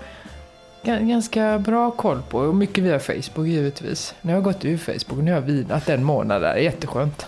ganska 0.84 1.60
bra 1.60 1.92
koll 1.92 2.22
på. 2.30 2.40
Och 2.40 2.56
mycket 2.56 2.84
via 2.84 3.00
Facebook 3.00 3.48
givetvis. 3.48 4.16
Nu 4.22 4.32
har 4.32 4.38
jag 4.38 4.44
gått 4.44 4.66
ur 4.66 4.78
Facebook 4.78 5.18
och 5.18 5.24
nu 5.24 5.32
har 5.32 5.40
jag 5.40 5.46
vilat 5.46 5.90
en 5.90 6.04
månad 6.04 6.42
där. 6.42 6.56
Jätteskönt. 6.56 7.26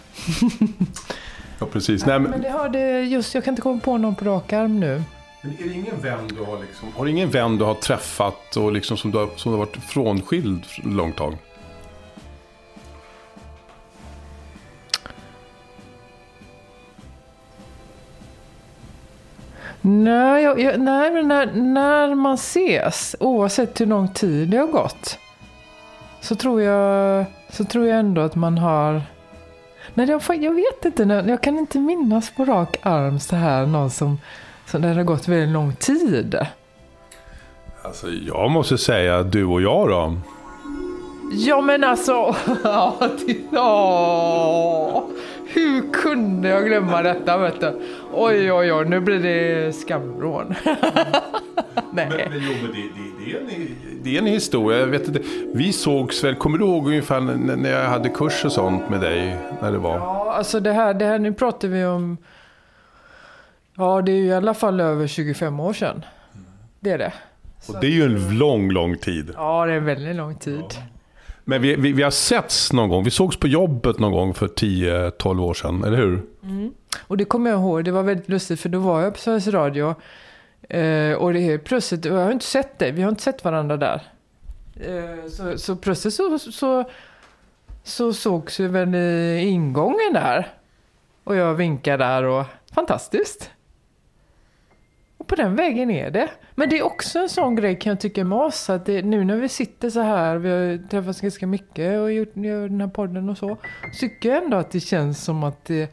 ja, 1.60 1.65
precis. 1.72 2.06
Nej, 2.06 2.20
men... 2.20 2.32
men 2.32 2.41
det 2.41 2.50
har 2.50 2.70
det 2.70 3.01
just, 3.01 3.36
jag 3.36 3.44
kan 3.44 3.51
inte 3.51 3.62
komma 3.62 3.80
på 3.80 3.98
någon 3.98 4.15
på 4.15 4.25
rak 4.25 4.53
arm 4.53 4.80
nu. 4.80 5.03
Men 5.41 5.51
är 5.51 5.63
det 5.63 5.74
ingen 5.74 6.01
vän 6.01 6.27
du 6.27 6.44
har 6.44 6.60
liksom, 6.60 6.89
har 6.96 7.06
ingen 7.06 7.30
vän 7.30 7.58
du 7.58 7.65
har 7.65 7.75
träffat 7.75 8.56
och 8.56 8.72
liksom 8.72 8.98
som 8.98 9.12
du 9.12 9.18
har, 9.18 9.30
som 9.36 9.51
du 9.51 9.58
har 9.58 9.65
varit 9.65 9.77
frånskild 9.77 10.65
långt 10.84 11.15
tag? 11.15 11.38
Nej, 19.89 20.44
jag, 20.44 20.60
jag, 20.60 20.79
nej 20.79 21.12
men 21.12 21.27
när, 21.27 21.46
när 21.53 22.15
man 22.15 22.34
ses, 22.34 23.15
oavsett 23.20 23.82
hur 23.82 23.86
lång 23.86 24.08
tid 24.08 24.50
det 24.50 24.58
har 24.58 24.67
gått, 24.67 25.20
så 26.22 26.36
tror 26.36 26.62
jag, 26.62 27.25
så 27.50 27.63
tror 27.63 27.88
jag 27.88 28.00
ändå 28.00 28.22
att 28.22 28.36
man 28.36 28.58
har... 28.58 29.01
Nej, 29.94 30.10
jag, 30.10 30.44
jag 30.44 30.53
vet 30.53 30.86
inte. 30.86 31.24
Jag 31.27 31.41
kan 31.41 31.58
inte 31.58 31.79
minnas 31.79 32.32
på 32.36 32.46
rak 32.46 32.77
arm 32.82 33.20
så 33.20 33.36
här 33.36 33.65
någon 33.65 33.89
som, 33.89 34.20
som 34.65 34.82
det 34.82 34.88
har 34.88 35.03
gått 35.03 35.27
väldigt 35.27 35.50
lång 35.50 35.74
tid. 35.74 36.38
Alltså, 37.84 38.08
jag 38.10 38.51
måste 38.51 38.77
säga 38.77 39.24
du 39.24 39.46
och 39.46 39.62
jag 39.62 39.89
då. 39.89 40.15
Ja, 41.32 41.62
men 41.62 41.84
alltså... 41.84 42.12
ja, 43.51 44.97
hur 45.58 45.94
kunde 45.94 46.50
jag 46.50 46.66
glömma 46.66 47.02
detta 47.02 47.38
vet 47.38 47.62
du? 47.62 47.80
Oj, 48.14 48.52
oj, 48.52 48.74
oj, 48.74 48.86
nu 48.86 49.00
blir 49.00 49.20
det 49.20 49.74
skamvrån. 49.76 50.56
Nej. 51.94 52.08
Men, 52.10 52.10
men, 52.10 52.42
jo, 52.42 52.54
men 52.62 52.72
det, 52.72 52.82
det, 52.82 53.26
det, 53.26 53.32
är 53.32 53.40
en, 53.40 53.68
det 54.04 54.16
är 54.16 54.20
en 54.20 54.28
historia. 54.28 54.80
Jag 54.80 54.88
vet 54.88 55.08
inte. 55.08 55.22
Vi 55.54 55.74
sågs 55.74 56.24
väl, 56.24 56.36
kommer 56.36 56.58
du 56.58 56.66
ihåg 56.66 56.88
ungefär 56.88 57.20
när 57.56 57.70
jag 57.70 57.90
hade 57.90 58.10
kurs 58.10 58.46
och 58.46 58.52
sånt 58.52 58.90
med 58.90 59.02
dig? 59.02 59.38
När 59.62 59.72
det 59.72 59.78
var? 59.78 59.98
Ja, 59.98 60.34
alltså 60.34 60.60
det 60.60 60.72
här, 60.72 60.94
det 60.94 61.06
här 61.06 61.20
nu 61.20 61.34
pratar 61.34 61.68
vi 61.68 61.86
om... 61.86 62.18
Ja, 63.76 64.02
det 64.02 64.12
är 64.12 64.16
ju 64.16 64.26
i 64.26 64.34
alla 64.34 64.54
fall 64.54 64.80
över 64.80 65.08
25 65.08 65.60
år 65.60 65.74
sedan. 65.74 66.06
Det 66.80 66.92
är 66.92 66.98
det. 66.98 67.14
Och 67.68 67.76
det 67.82 67.88
är 67.88 67.92
ju 67.92 68.04
en 68.04 68.38
lång, 68.38 68.72
lång 68.72 68.98
tid. 68.98 69.32
Ja, 69.36 69.66
det 69.66 69.72
är 69.72 69.78
en 69.78 69.86
väldigt 69.86 70.16
lång 70.16 70.36
tid. 70.36 70.64
Ja. 70.70 70.82
Men 71.50 71.62
vi, 71.62 71.75
vi, 71.75 71.92
vi 71.92 72.04
har 72.04 72.12
setts 72.12 72.74
någon 72.74 72.89
gång. 72.89 73.04
Vi 73.04 73.12
sågs 73.12 73.38
på 73.38 73.48
jobbet 73.48 74.00
någon 74.00 74.12
gång 74.12 74.34
för 74.34 74.48
10-12 74.48 75.42
år 75.42 75.54
sedan, 75.54 75.84
eller 75.84 75.98
hur? 75.98 76.24
Mm. 76.44 76.74
Och 77.08 77.18
det 77.18 77.25
kommer 77.25 77.50
jag 77.50 77.60
ihåg. 77.60 77.86
Det 77.86 77.92
var 77.92 78.04
väldigt 78.04 78.30
lustigt 78.30 78.60
för 78.60 78.70
då 78.70 78.80
var 78.80 79.01
jag 79.01 79.13
på 79.13 79.20
Sveriges 79.20 79.48
Radio. 79.48 79.96
Eh, 80.70 81.13
och 81.13 81.34
det 81.34 81.39
är 81.39 81.58
plötsligt, 81.58 82.06
och 82.06 82.18
jag 82.18 82.24
har 82.24 82.32
inte 82.32 82.46
sett 82.46 82.80
dig. 82.80 82.92
Vi 82.92 83.01
har 83.01 83.10
inte 83.10 83.24
sett 83.24 83.44
varandra 83.44 83.77
där. 83.77 84.01
Eh, 84.75 85.30
så, 85.30 85.58
så 85.58 85.75
plötsligt 85.75 86.13
så, 86.13 86.39
så, 86.39 86.89
så 87.84 88.13
sågs 88.13 88.60
vi 88.60 88.68
väl 88.68 88.96
i 88.96 89.39
ingången 89.39 90.13
där. 90.13 90.48
Och 91.24 91.36
jag 91.36 91.54
vinkar 91.54 91.98
där 91.98 92.24
och 92.24 92.46
fantastiskt. 92.74 93.51
På 95.27 95.36
den 95.36 95.55
vägen 95.55 95.91
är 95.91 96.12
det. 96.12 96.29
Men 96.55 96.69
det 96.69 96.77
är 96.77 96.84
också 96.84 97.19
en 97.19 97.29
sån 97.29 97.55
grej 97.55 97.79
kan 97.79 97.89
jag 97.89 98.00
tycka 98.00 98.24
med 98.24 98.38
oss. 98.38 98.69
Att 98.69 98.86
det, 98.86 99.01
nu 99.01 99.24
när 99.24 99.36
vi 99.36 99.50
sitter 99.50 99.89
så 99.89 100.01
här, 100.01 100.38
vi 100.38 100.50
har 100.50 100.88
träffats 100.88 101.22
ganska 101.22 101.48
mycket 101.48 102.00
och 102.00 102.12
gjort 102.13 102.27
gjort 102.27 102.69
den 102.69 102.81
här 102.81 102.88
podden 102.88 103.29
och 103.29 103.38
så. 103.38 103.57
Så 103.93 104.00
tycker 104.00 104.29
jag 104.29 104.43
ändå 104.43 104.57
att 104.57 104.72
det 104.72 104.79
känns 104.79 105.24
som 105.24 105.43
att 105.43 105.65
det... 105.65 105.91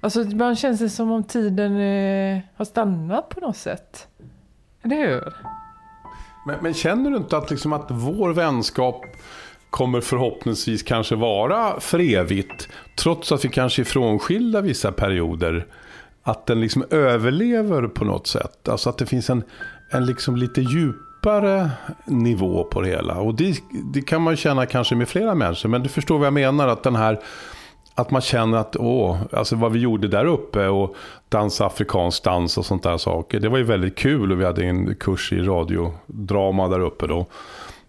Alltså 0.00 0.20
ibland 0.20 0.58
känns 0.58 0.80
det 0.80 0.90
som 0.90 1.10
om 1.10 1.24
tiden 1.24 1.72
eh, 1.72 2.40
har 2.56 2.64
stannat 2.64 3.28
på 3.28 3.40
något 3.40 3.56
sätt. 3.56 4.08
Eller 4.82 4.96
hur? 4.96 5.34
Men, 6.46 6.56
men 6.62 6.74
känner 6.74 7.10
du 7.10 7.16
inte 7.16 7.36
att, 7.36 7.50
liksom 7.50 7.72
att 7.72 7.86
vår 7.90 8.32
vänskap 8.32 9.04
kommer 9.70 10.00
förhoppningsvis 10.00 10.82
kanske 10.82 11.14
vara 11.14 11.80
för 11.80 12.14
evigt, 12.14 12.68
trots 12.98 13.32
att 13.32 13.44
vi 13.44 13.48
kanske 13.48 13.82
är 13.82 13.84
frånskilda 13.84 14.60
vissa 14.60 14.92
perioder, 14.92 15.66
att 16.26 16.46
den 16.46 16.60
liksom 16.60 16.84
överlever 16.90 17.88
på 17.88 18.04
något 18.04 18.26
sätt. 18.26 18.68
Alltså 18.68 18.90
att 18.90 18.98
det 18.98 19.06
finns 19.06 19.30
en, 19.30 19.42
en 19.90 20.06
liksom 20.06 20.36
lite 20.36 20.60
djupare 20.60 21.70
nivå 22.04 22.64
på 22.64 22.80
det 22.80 22.88
hela. 22.88 23.14
Och 23.14 23.34
det, 23.34 23.56
det 23.94 24.02
kan 24.02 24.22
man 24.22 24.36
känna 24.36 24.66
kanske 24.66 24.94
med 24.94 25.08
flera 25.08 25.34
människor, 25.34 25.68
men 25.68 25.82
du 25.82 25.88
förstår 25.88 26.18
vad 26.18 26.26
jag 26.26 26.34
menar, 26.34 26.68
att 26.68 26.82
den 26.82 26.96
här 26.96 27.20
att 27.94 28.10
man 28.10 28.22
känner 28.22 28.58
att, 28.58 28.76
åh, 28.76 29.18
alltså 29.32 29.56
vad 29.56 29.72
vi 29.72 29.78
gjorde 29.78 30.08
där 30.08 30.24
uppe 30.24 30.68
och 30.68 30.96
dansa 31.28 31.66
afrikansk 31.66 32.24
dans 32.24 32.58
och 32.58 32.66
sånt 32.66 32.82
där 32.82 32.96
saker. 32.96 33.40
Det 33.40 33.48
var 33.48 33.58
ju 33.58 33.64
väldigt 33.64 33.96
kul 33.96 34.32
och 34.32 34.40
vi 34.40 34.44
hade 34.44 34.64
en 34.64 34.94
kurs 34.94 35.32
i 35.32 35.38
radiodrama 35.38 36.68
där 36.68 36.80
uppe 36.80 37.06
då. 37.06 37.26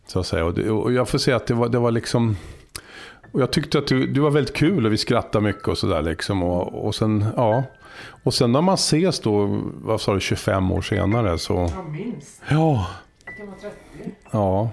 Så 0.08 0.20
att 0.20 0.27
säga. 0.27 0.46
Och, 0.46 0.53
det, 0.53 0.70
och 0.70 0.94
jag 0.94 1.10
får 1.10 1.17
säga 1.17 1.38
att 1.38 1.48
det 1.48 1.53
var, 1.53 1.70
det 1.70 1.79
var 1.79 1.91
liksom... 1.91 2.36
Och 3.32 3.41
jag 3.41 3.51
tyckte 3.51 3.77
att 3.77 3.88
du, 3.88 4.08
du 4.08 4.20
var 4.20 4.32
väldigt 4.32 4.56
kul 4.56 4.86
och 4.86 4.91
vi 4.91 4.98
skrattade 4.98 5.46
mycket 5.46 5.67
och 5.67 5.77
sådär 5.77 6.01
liksom. 6.01 6.44
Och, 6.44 6.86
och 6.86 6.96
sen, 6.96 7.25
ja. 7.36 7.63
Och 8.24 8.34
sen 8.34 8.51
när 8.51 8.62
man 8.62 8.75
ses 8.75 9.20
då, 9.20 9.62
vad 9.74 10.01
sa 10.01 10.13
du, 10.13 10.20
25 10.20 10.72
år 10.72 10.82
senare 10.82 11.38
så... 11.38 11.54
Ja, 11.54 11.84
minst. 11.84 12.42
Ja. 12.50 12.88
Kan 13.38 13.48
vara 13.48 13.58
30. 13.58 13.75
Ja. 14.32 14.70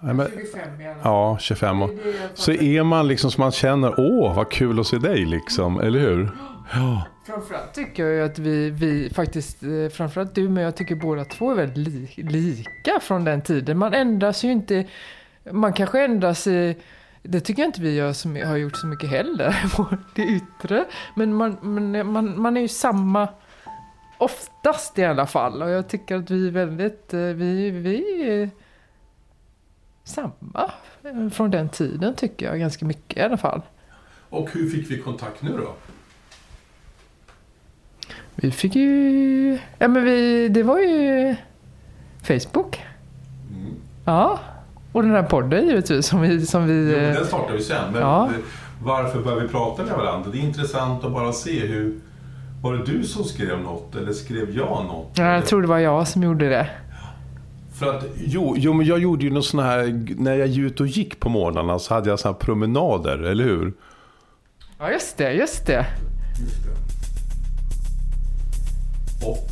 Nej, 0.00 0.14
men, 0.14 0.26
25 0.26 0.80
i 0.80 0.86
alla 0.86 0.94
fall. 0.94 1.02
ja, 1.04 1.38
25 1.40 1.82
år. 1.82 1.90
Så 2.34 2.52
är 2.52 2.82
man 2.82 3.08
liksom 3.08 3.30
som 3.30 3.42
man 3.42 3.52
känner, 3.52 3.94
åh 3.98 4.36
vad 4.36 4.50
kul 4.50 4.80
att 4.80 4.86
se 4.86 4.98
dig 4.98 5.24
liksom, 5.24 5.80
eller 5.80 5.98
hur? 6.00 6.30
Ja. 6.72 7.02
Framförallt 7.26 7.74
tycker 7.74 8.04
jag 8.04 8.14
ju 8.14 8.22
att 8.22 8.38
vi, 8.38 8.70
vi 8.70 9.10
faktiskt, 9.14 9.62
eh, 9.62 9.88
framförallt 9.92 10.34
du 10.34 10.48
men 10.48 10.64
jag 10.64 10.76
tycker 10.76 10.94
båda 10.94 11.24
två 11.24 11.50
är 11.50 11.54
väldigt 11.54 12.16
li, 12.16 12.22
lika 12.22 13.00
från 13.00 13.24
den 13.24 13.42
tiden. 13.42 13.78
Man 13.78 13.94
ändras 13.94 14.44
ju 14.44 14.52
inte, 14.52 14.84
man 15.50 15.72
kanske 15.72 16.04
ändras 16.04 16.46
i, 16.46 16.76
det 17.22 17.40
tycker 17.40 17.62
jag 17.62 17.68
inte 17.68 17.80
vi 17.80 17.94
gör 17.94 18.12
så, 18.12 18.28
har 18.28 18.56
gjort 18.56 18.76
så 18.76 18.86
mycket 18.86 19.10
heller, 19.10 19.56
det 20.14 20.22
yttre. 20.22 20.84
Men 21.16 21.34
man, 21.34 21.56
man, 21.60 22.12
man, 22.12 22.40
man 22.40 22.56
är 22.56 22.60
ju 22.60 22.68
samma, 22.68 23.28
oftast 24.18 24.98
i 24.98 25.04
alla 25.04 25.26
fall. 25.26 25.62
Och 25.62 25.70
jag 25.70 25.88
tycker 25.88 26.16
att 26.16 26.30
vi 26.30 26.46
är 26.46 26.52
väldigt, 26.52 27.14
eh, 27.14 27.20
vi, 27.20 27.70
vi 27.70 28.22
är 28.30 28.50
samma 30.04 30.70
från 31.32 31.50
den 31.50 31.68
tiden 31.68 32.14
tycker 32.14 32.46
jag, 32.46 32.58
ganska 32.58 32.84
mycket 32.84 33.18
i 33.18 33.20
alla 33.20 33.36
fall. 33.36 33.62
Och 34.30 34.50
hur 34.50 34.70
fick 34.70 34.90
vi 34.90 34.98
kontakt 34.98 35.42
nu 35.42 35.56
då? 35.56 35.74
Vi 38.34 38.50
fick 38.50 38.76
ju... 38.76 39.58
Ja 39.78 39.88
men 39.88 40.04
vi... 40.04 40.48
Det 40.48 40.62
var 40.62 40.78
ju 40.78 41.36
Facebook. 42.22 42.82
Mm. 43.50 43.74
Ja. 44.04 44.40
Och 44.98 45.04
den 45.04 45.12
här 45.12 45.22
podden 45.22 45.66
givetvis 45.66 46.06
som 46.06 46.20
vi... 46.20 46.46
Som 46.46 46.66
vi 46.66 46.92
Jo, 46.92 46.98
eh, 46.98 47.14
den 47.14 47.26
startar 47.26 47.54
vi 47.54 47.62
sen. 47.62 47.92
Men 47.92 48.00
Ja. 48.02 48.30
varför 48.82 49.20
börjar 49.22 49.40
vi 49.40 49.48
prata 49.48 49.82
med 49.82 49.96
varandra? 49.96 50.30
Det 50.32 50.38
är 50.38 50.42
intressant 50.42 51.04
att 51.04 51.12
bara 51.12 51.32
se 51.32 51.66
hur... 51.66 51.94
Var 52.62 52.74
det 52.74 52.84
du 52.84 53.04
som 53.04 53.24
skrev 53.24 53.60
något 53.60 53.96
eller 53.96 54.12
skrev 54.12 54.56
jag 54.56 54.84
något? 54.84 55.10
ja, 55.14 55.34
jag 55.34 55.46
tror 55.46 55.62
det 55.62 55.68
var 55.68 55.78
jag 55.78 56.08
som 56.08 56.22
gjorde 56.22 56.48
det. 56.48 56.68
För 57.78 57.96
att, 57.96 58.04
jo, 58.16 58.54
jo, 58.58 58.72
men 58.72 58.86
jag 58.86 58.98
gjorde 58.98 59.24
ju 59.24 59.30
någon 59.30 59.42
sån 59.42 59.60
här... 59.60 60.04
När 60.18 60.34
jag 60.34 60.48
gick 60.48 60.58
ut 60.58 60.80
och 60.80 60.86
gick 60.86 61.20
på 61.20 61.28
morgnarna 61.28 61.78
så 61.78 61.94
hade 61.94 62.10
jag 62.10 62.18
såna 62.18 62.32
här 62.32 62.40
promenader, 62.40 63.18
eller 63.18 63.44
hur? 63.44 63.72
Ja 64.78 64.90
just 64.90 65.16
det, 65.16 65.32
just 65.32 65.66
det. 65.66 65.86
Just 66.40 66.64
det. 66.64 66.70
Och? 69.26 69.48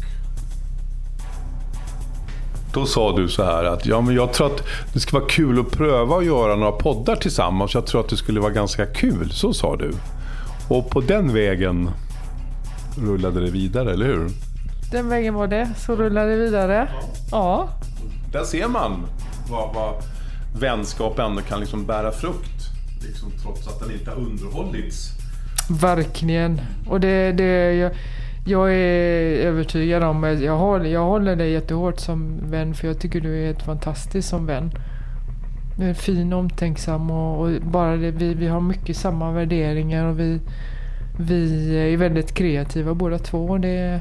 Då 2.76 2.86
sa 2.86 3.16
du 3.16 3.28
så 3.28 3.44
här 3.44 3.64
att 3.64 3.86
ja, 3.86 4.00
men 4.00 4.14
jag 4.14 4.32
tror 4.32 4.46
att 4.46 4.62
det 4.92 5.00
skulle 5.00 5.20
vara 5.20 5.30
kul 5.30 5.60
att 5.60 5.70
pröva 5.70 6.16
att 6.16 6.24
göra 6.24 6.56
några 6.56 6.72
poddar 6.72 7.16
tillsammans. 7.16 7.74
Jag 7.74 7.86
tror 7.86 8.00
att 8.00 8.08
det 8.08 8.16
skulle 8.16 8.40
vara 8.40 8.50
ganska 8.50 8.86
kul. 8.86 9.30
Så 9.30 9.54
sa 9.54 9.76
du. 9.76 9.92
Och 10.68 10.90
på 10.90 11.00
den 11.00 11.34
vägen 11.34 11.90
rullade 12.98 13.40
det 13.40 13.50
vidare, 13.50 13.92
eller 13.92 14.06
hur? 14.06 14.28
Den 14.92 15.08
vägen 15.08 15.34
var 15.34 15.46
det. 15.46 15.70
Så 15.78 15.96
rullade 15.96 16.30
det 16.30 16.36
vidare. 16.36 16.88
Ja. 17.30 17.68
Där 18.32 18.44
ser 18.44 18.68
man 18.68 19.06
vad, 19.50 19.74
vad 19.74 19.94
vänskap 20.60 21.18
ändå 21.18 21.42
kan 21.42 21.60
liksom 21.60 21.86
bära 21.86 22.12
frukt. 22.12 22.62
Liksom, 23.06 23.32
trots 23.42 23.68
att 23.68 23.80
den 23.80 23.92
inte 23.92 24.10
har 24.10 24.16
underhållits. 24.16 25.10
Verkligen. 25.80 26.60
Och 26.88 27.00
det, 27.00 27.32
det 27.32 27.74
jag, 27.74 27.92
jag 28.48 28.74
är 28.74 29.46
övertygad 29.46 30.02
om, 30.02 30.24
jag 30.24 30.56
håller, 30.56 30.90
jag 30.90 31.04
håller 31.04 31.36
dig 31.36 31.52
jättehårt 31.52 32.00
som 32.00 32.50
vän 32.50 32.74
för 32.74 32.88
jag 32.88 33.00
tycker 33.00 33.20
du 33.20 33.44
är 33.44 33.50
ett 33.50 33.62
fantastisk 33.62 34.28
som 34.28 34.46
vän. 34.46 34.70
Du 35.78 35.84
är 35.84 35.94
fin, 35.94 36.32
omtänksam 36.32 37.10
och, 37.10 37.40
och 37.40 37.62
bara 37.62 37.96
det, 37.96 38.10
vi, 38.10 38.34
vi 38.34 38.46
har 38.46 38.60
mycket 38.60 38.96
samma 38.96 39.32
värderingar 39.32 40.06
och 40.06 40.20
vi, 40.20 40.40
vi 41.18 41.76
är 41.92 41.96
väldigt 41.96 42.34
kreativa 42.34 42.94
båda 42.94 43.18
två. 43.18 43.44
Och 43.44 43.60
det, 43.60 44.00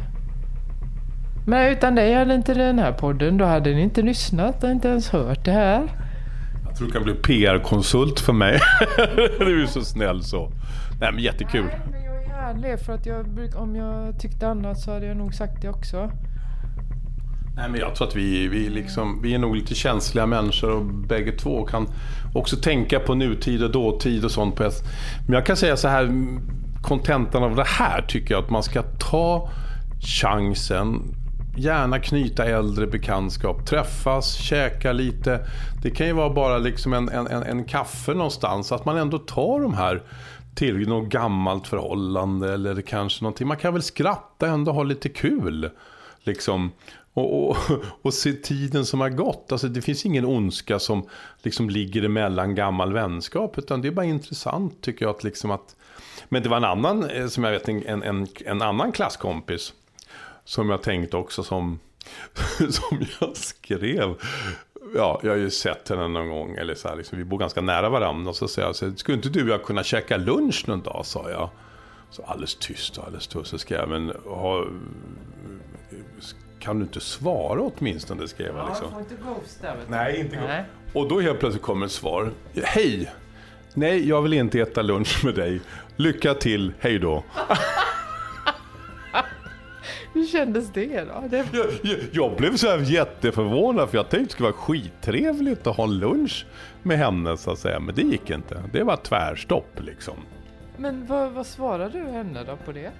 men 1.47 1.71
utan 1.71 1.95
dig 1.95 2.13
hade 2.13 2.35
inte 2.35 2.53
den 2.53 2.79
här 2.79 2.91
podden, 2.91 3.37
då 3.37 3.45
hade 3.45 3.73
ni 3.73 3.81
inte 3.81 4.01
lyssnat 4.01 4.63
och 4.63 4.69
inte 4.69 4.87
ens 4.87 5.09
hört 5.09 5.45
det 5.45 5.51
här. 5.51 5.87
Jag 6.65 6.77
tror 6.77 6.87
du 6.87 6.93
kan 6.93 7.03
bli 7.03 7.13
PR-konsult 7.13 8.19
för 8.19 8.33
mig. 8.33 8.59
du 9.39 9.63
är 9.63 9.65
så 9.65 9.81
snäll 9.81 10.23
så. 10.23 10.51
Nej 10.99 11.11
men 11.11 11.23
jättekul. 11.23 11.65
Jag 12.45 12.55
ärlig 12.55 12.79
för 12.79 12.93
att 12.93 13.05
jag, 13.05 13.25
bruk- 13.27 13.55
om 13.55 13.75
jag 13.75 14.19
tyckte 14.19 14.47
annat 14.47 14.79
så 14.79 14.91
hade 14.91 15.05
jag 15.05 15.17
nog 15.17 15.33
sagt 15.33 15.61
det 15.61 15.69
också. 15.69 16.11
Nej 17.55 17.69
men 17.69 17.79
jag 17.79 17.95
tror 17.95 18.07
att 18.07 18.15
vi, 18.15 18.47
vi, 18.47 18.69
liksom, 18.69 19.21
vi 19.21 19.33
är 19.33 19.39
nog 19.39 19.55
lite 19.55 19.75
känsliga 19.75 20.25
människor 20.25 20.71
och 20.71 20.85
bägge 20.85 21.31
två 21.31 21.65
kan 21.65 21.87
också 22.33 22.55
tänka 22.55 22.99
på 22.99 23.15
nutid 23.15 23.63
och 23.63 23.71
dåtid 23.71 24.25
och 24.25 24.31
sånt. 24.31 24.55
På 24.55 24.63
ett. 24.63 24.83
Men 25.27 25.33
jag 25.33 25.45
kan 25.45 25.55
säga 25.55 25.77
så 25.77 25.87
här, 25.87 26.09
kontentan 26.81 27.43
av 27.43 27.55
det 27.55 27.67
här 27.67 28.01
tycker 28.01 28.33
jag 28.33 28.43
att 28.43 28.49
man 28.49 28.63
ska 28.63 28.81
ta 28.81 29.49
chansen. 29.99 31.15
Gärna 31.57 31.99
knyta 31.99 32.45
äldre 32.45 32.87
bekantskap, 32.87 33.65
träffas, 33.65 34.33
käka 34.33 34.91
lite. 34.91 35.39
Det 35.83 35.89
kan 35.89 36.07
ju 36.07 36.13
vara 36.13 36.29
bara 36.29 36.57
liksom 36.57 36.93
en, 36.93 37.09
en, 37.09 37.27
en, 37.27 37.43
en 37.43 37.63
kaffe 37.63 38.13
någonstans. 38.13 38.71
Att 38.71 38.85
man 38.85 38.97
ändå 38.97 39.17
tar 39.17 39.61
de 39.61 39.73
här 39.73 40.03
till 40.55 40.87
något 40.87 41.09
gammalt 41.09 41.67
förhållande 41.67 42.53
eller 42.53 42.81
kanske 42.81 43.23
någonting. 43.23 43.47
Man 43.47 43.57
kan 43.57 43.73
väl 43.73 43.83
skratta 43.83 44.47
ändå 44.47 44.71
ha 44.71 44.83
lite 44.83 45.09
kul. 45.09 45.69
Liksom. 46.23 46.71
Och, 47.13 47.49
och, 47.49 47.57
och 48.01 48.13
se 48.13 48.33
tiden 48.33 48.85
som 48.85 49.01
har 49.01 49.09
gått. 49.09 49.51
Alltså, 49.51 49.67
det 49.67 49.81
finns 49.81 50.05
ingen 50.05 50.25
ondska 50.25 50.79
som 50.79 51.09
liksom 51.41 51.69
ligger 51.69 52.03
emellan 52.03 52.55
gammal 52.55 52.93
vänskap. 52.93 53.57
Utan 53.57 53.81
det 53.81 53.87
är 53.87 53.91
bara 53.91 54.05
intressant 54.05 54.81
tycker 54.81 55.05
jag. 55.05 55.15
Att 55.15 55.23
liksom 55.23 55.51
att... 55.51 55.75
Men 56.29 56.43
det 56.43 56.49
var 56.49 56.57
en 56.57 56.63
annan, 56.63 57.09
eh, 57.09 57.27
som 57.27 57.43
jag 57.43 57.51
vet, 57.51 57.69
en, 57.69 58.03
en, 58.03 58.27
en 58.45 58.61
annan 58.61 58.91
klasskompis. 58.91 59.73
Som 60.45 60.69
jag 60.69 60.81
tänkte 60.81 61.17
också 61.17 61.43
som, 61.43 61.79
som 62.69 63.05
jag 63.19 63.37
skrev. 63.37 64.15
Ja, 64.95 65.19
jag 65.23 65.31
har 65.31 65.37
ju 65.37 65.49
sett 65.49 65.89
henne 65.89 66.07
någon 66.07 66.29
gång. 66.29 66.55
Eller 66.55 66.75
så 66.75 66.87
här, 66.87 66.95
liksom, 66.95 67.17
vi 67.17 67.23
bor 67.23 67.37
ganska 67.37 67.61
nära 67.61 67.89
varandra. 67.89 68.29
Och 68.29 68.35
så 68.35 68.47
säger 68.47 68.67
jag, 68.67 68.75
så, 68.75 68.91
skulle 68.95 69.15
inte 69.15 69.29
du 69.29 69.43
och 69.43 69.49
jag 69.49 69.63
kunna 69.63 69.83
käka 69.83 70.17
lunch 70.17 70.63
någon 70.67 70.81
dag? 70.81 71.01
sa 71.05 71.29
jag. 71.29 71.49
Så 72.09 72.23
alldeles 72.23 72.55
tyst 72.55 72.97
och 72.97 73.05
alldeles 73.05 73.27
tyst. 73.27 73.47
Så 73.47 73.57
skrev 73.57 73.79
jag, 73.79 73.89
men 73.89 74.13
ha, 74.25 74.65
kan 76.59 76.79
du 76.79 76.83
inte 76.83 76.99
svara 76.99 77.61
åtminstone? 77.61 78.27
Skrev 78.27 78.55
jag 78.55 78.69
liksom. 78.69 78.91
får 78.91 78.99
inte 78.99 79.15
ghosta. 79.15 79.67
Nej, 79.87 80.19
inte 80.19 80.35
Nej. 80.35 80.63
Och 80.93 81.07
då 81.07 81.19
helt 81.19 81.39
plötsligt 81.39 81.63
kommer 81.63 81.85
ett 81.85 81.91
svar. 81.91 82.31
Hej! 82.63 83.11
Nej, 83.73 84.09
jag 84.09 84.21
vill 84.21 84.33
inte 84.33 84.59
äta 84.59 84.81
lunch 84.81 85.25
med 85.25 85.35
dig. 85.35 85.61
Lycka 85.95 86.33
till, 86.33 86.73
hej 86.79 86.99
då. 86.99 87.23
Kändes 90.35 90.69
det 90.73 91.03
då? 91.03 91.23
Det... 91.29 91.37
Jag, 91.53 91.65
jag, 91.81 91.97
jag 92.11 92.35
blev 92.35 92.55
så 92.55 92.67
här 92.67 92.77
jätteförvånad 92.77 93.89
för 93.89 93.97
jag 93.97 94.09
tänkte 94.09 94.25
det 94.25 94.31
skulle 94.31 94.49
vara 94.49 94.57
skittrevligt 94.57 95.67
att 95.67 95.77
ha 95.77 95.83
en 95.83 95.99
lunch 95.99 96.45
med 96.83 96.97
henne 96.97 97.37
så 97.37 97.51
att 97.51 97.59
säga. 97.59 97.79
Men 97.79 97.95
det 97.95 98.01
gick 98.01 98.29
inte. 98.29 98.63
Det 98.73 98.83
var 98.83 98.95
tvärstopp 98.95 99.79
liksom. 99.81 100.13
Men 100.77 101.05
vad, 101.05 101.31
vad 101.31 101.45
svarade 101.45 101.99
du 101.99 102.05
henne 102.05 102.43
då 102.43 102.55
på 102.65 102.71
det? 102.71 102.91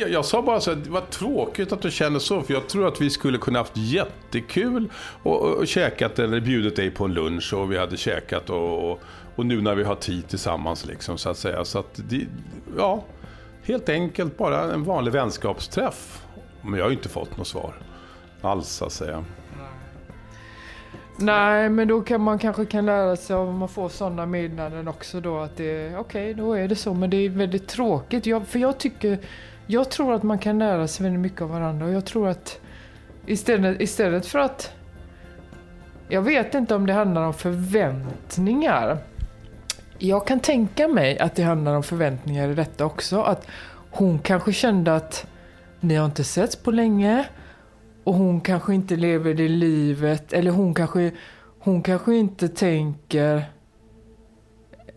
Jag, 0.00 0.10
jag 0.10 0.24
sa 0.24 0.42
bara 0.42 0.60
så 0.60 0.70
att 0.70 0.84
det 0.84 0.90
var 0.90 1.00
tråkigt 1.00 1.72
att 1.72 1.82
du 1.82 1.90
känner 1.90 2.18
så, 2.18 2.42
för 2.42 2.54
jag 2.54 2.68
tror 2.68 2.88
att 2.88 3.00
vi 3.00 3.10
skulle 3.10 3.38
kunna 3.38 3.58
haft 3.58 3.76
jättekul 3.76 4.90
och, 5.22 5.42
och, 5.42 5.54
och 5.54 5.66
käkat 5.66 6.18
eller 6.18 6.40
bjudit 6.40 6.76
dig 6.76 6.90
på 6.90 7.04
en 7.04 7.14
lunch 7.14 7.54
och 7.54 7.72
vi 7.72 7.78
hade 7.78 7.96
käkat 7.96 8.50
och, 8.50 8.90
och, 8.90 9.00
och 9.36 9.46
nu 9.46 9.60
när 9.60 9.74
vi 9.74 9.84
har 9.84 9.94
tid 9.94 10.28
tillsammans 10.28 10.86
liksom 10.86 11.18
så 11.18 11.30
att 11.30 11.36
säga. 11.36 11.64
Så 11.64 11.78
att 11.78 12.00
det, 12.08 12.26
ja, 12.76 13.04
helt 13.62 13.88
enkelt 13.88 14.36
bara 14.36 14.72
en 14.72 14.84
vanlig 14.84 15.12
vänskapsträff. 15.12 16.22
Men 16.62 16.74
jag 16.74 16.84
har 16.84 16.90
ju 16.90 16.96
inte 16.96 17.08
fått 17.08 17.36
något 17.36 17.46
svar 17.46 17.74
alls 18.42 18.68
så 18.68 18.84
att 18.84 18.92
säga. 18.92 19.24
Nej, 21.16 21.68
men 21.68 21.88
då 21.88 22.00
kan 22.00 22.20
man 22.20 22.38
kanske 22.38 22.66
kan 22.66 22.86
lära 22.86 23.16
sig 23.16 23.36
om 23.36 23.58
man 23.58 23.68
får 23.68 23.88
sådana 23.88 24.26
meddelanden 24.26 24.88
också 24.88 25.20
då 25.20 25.38
att 25.38 25.56
det 25.56 25.96
okej, 25.96 26.30
okay, 26.30 26.34
då 26.34 26.52
är 26.52 26.68
det 26.68 26.76
så. 26.76 26.94
Men 26.94 27.10
det 27.10 27.16
är 27.16 27.28
väldigt 27.28 27.68
tråkigt. 27.68 28.26
Jag, 28.26 28.46
för 28.46 28.58
jag 28.58 28.78
tycker, 28.78 29.18
jag 29.66 29.90
tror 29.90 30.14
att 30.14 30.22
man 30.22 30.38
kan 30.38 30.58
lära 30.58 30.88
sig 30.88 31.04
väldigt 31.04 31.20
mycket 31.20 31.42
av 31.42 31.50
varandra 31.50 31.86
och 31.86 31.92
jag 31.92 32.04
tror 32.04 32.28
att 32.28 32.60
istället, 33.26 33.80
istället 33.80 34.26
för 34.26 34.38
att 34.38 34.72
jag 36.08 36.22
vet 36.22 36.54
inte 36.54 36.74
om 36.74 36.86
det 36.86 36.92
handlar 36.92 37.22
om 37.22 37.34
förväntningar. 37.34 38.98
Jag 39.98 40.26
kan 40.26 40.40
tänka 40.40 40.88
mig 40.88 41.18
att 41.18 41.34
det 41.34 41.42
handlar 41.42 41.74
om 41.74 41.82
förväntningar 41.82 42.48
i 42.48 42.54
detta 42.54 42.84
också. 42.84 43.22
Att 43.22 43.46
hon 43.90 44.18
kanske 44.18 44.52
kände 44.52 44.94
att 44.96 45.26
ni 45.80 45.94
har 45.94 46.06
inte 46.06 46.24
setts 46.24 46.56
på 46.56 46.70
länge. 46.70 47.26
Och 48.04 48.14
hon 48.14 48.40
kanske 48.40 48.74
inte 48.74 48.96
lever 48.96 49.34
det 49.34 49.48
livet. 49.48 50.32
Eller 50.32 50.50
hon 50.50 50.74
kanske, 50.74 51.10
hon 51.58 51.82
kanske 51.82 52.14
inte 52.14 52.48
tänker... 52.48 53.44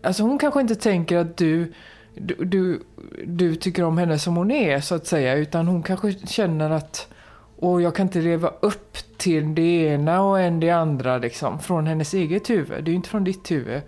Alltså 0.02 0.22
hon 0.22 0.38
kanske 0.38 0.60
inte 0.60 0.74
tänker 0.74 1.16
att 1.16 1.36
du, 1.36 1.72
du, 2.14 2.34
du, 2.44 2.82
du 3.26 3.54
tycker 3.54 3.84
om 3.84 3.98
henne 3.98 4.18
som 4.18 4.36
hon 4.36 4.50
är 4.50 4.80
så 4.80 4.94
att 4.94 5.06
säga. 5.06 5.34
Utan 5.34 5.68
hon 5.68 5.82
kanske 5.82 6.12
känner 6.12 6.70
att 6.70 7.08
och 7.56 7.82
jag 7.82 7.94
kan 7.94 8.06
inte 8.06 8.20
leva 8.20 8.52
upp 8.60 8.96
till 9.16 9.54
det 9.54 9.86
ena 9.86 10.22
och 10.22 10.40
än 10.40 10.60
det 10.60 10.70
andra 10.70 11.18
liksom. 11.18 11.58
Från 11.58 11.86
hennes 11.86 12.14
eget 12.14 12.50
huvud. 12.50 12.84
Det 12.84 12.88
är 12.88 12.92
ju 12.92 12.96
inte 12.96 13.08
från 13.08 13.24
ditt 13.24 13.50
huvud. 13.50 13.82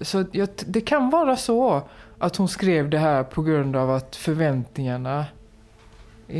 Så 0.00 0.24
jag, 0.32 0.48
det 0.66 0.80
kan 0.80 1.10
vara 1.10 1.36
så 1.36 1.82
att 2.18 2.36
hon 2.36 2.48
skrev 2.48 2.90
det 2.90 2.98
här 2.98 3.22
på 3.22 3.42
grund 3.42 3.76
av 3.76 3.90
att 3.90 4.16
förväntningarna 4.16 5.24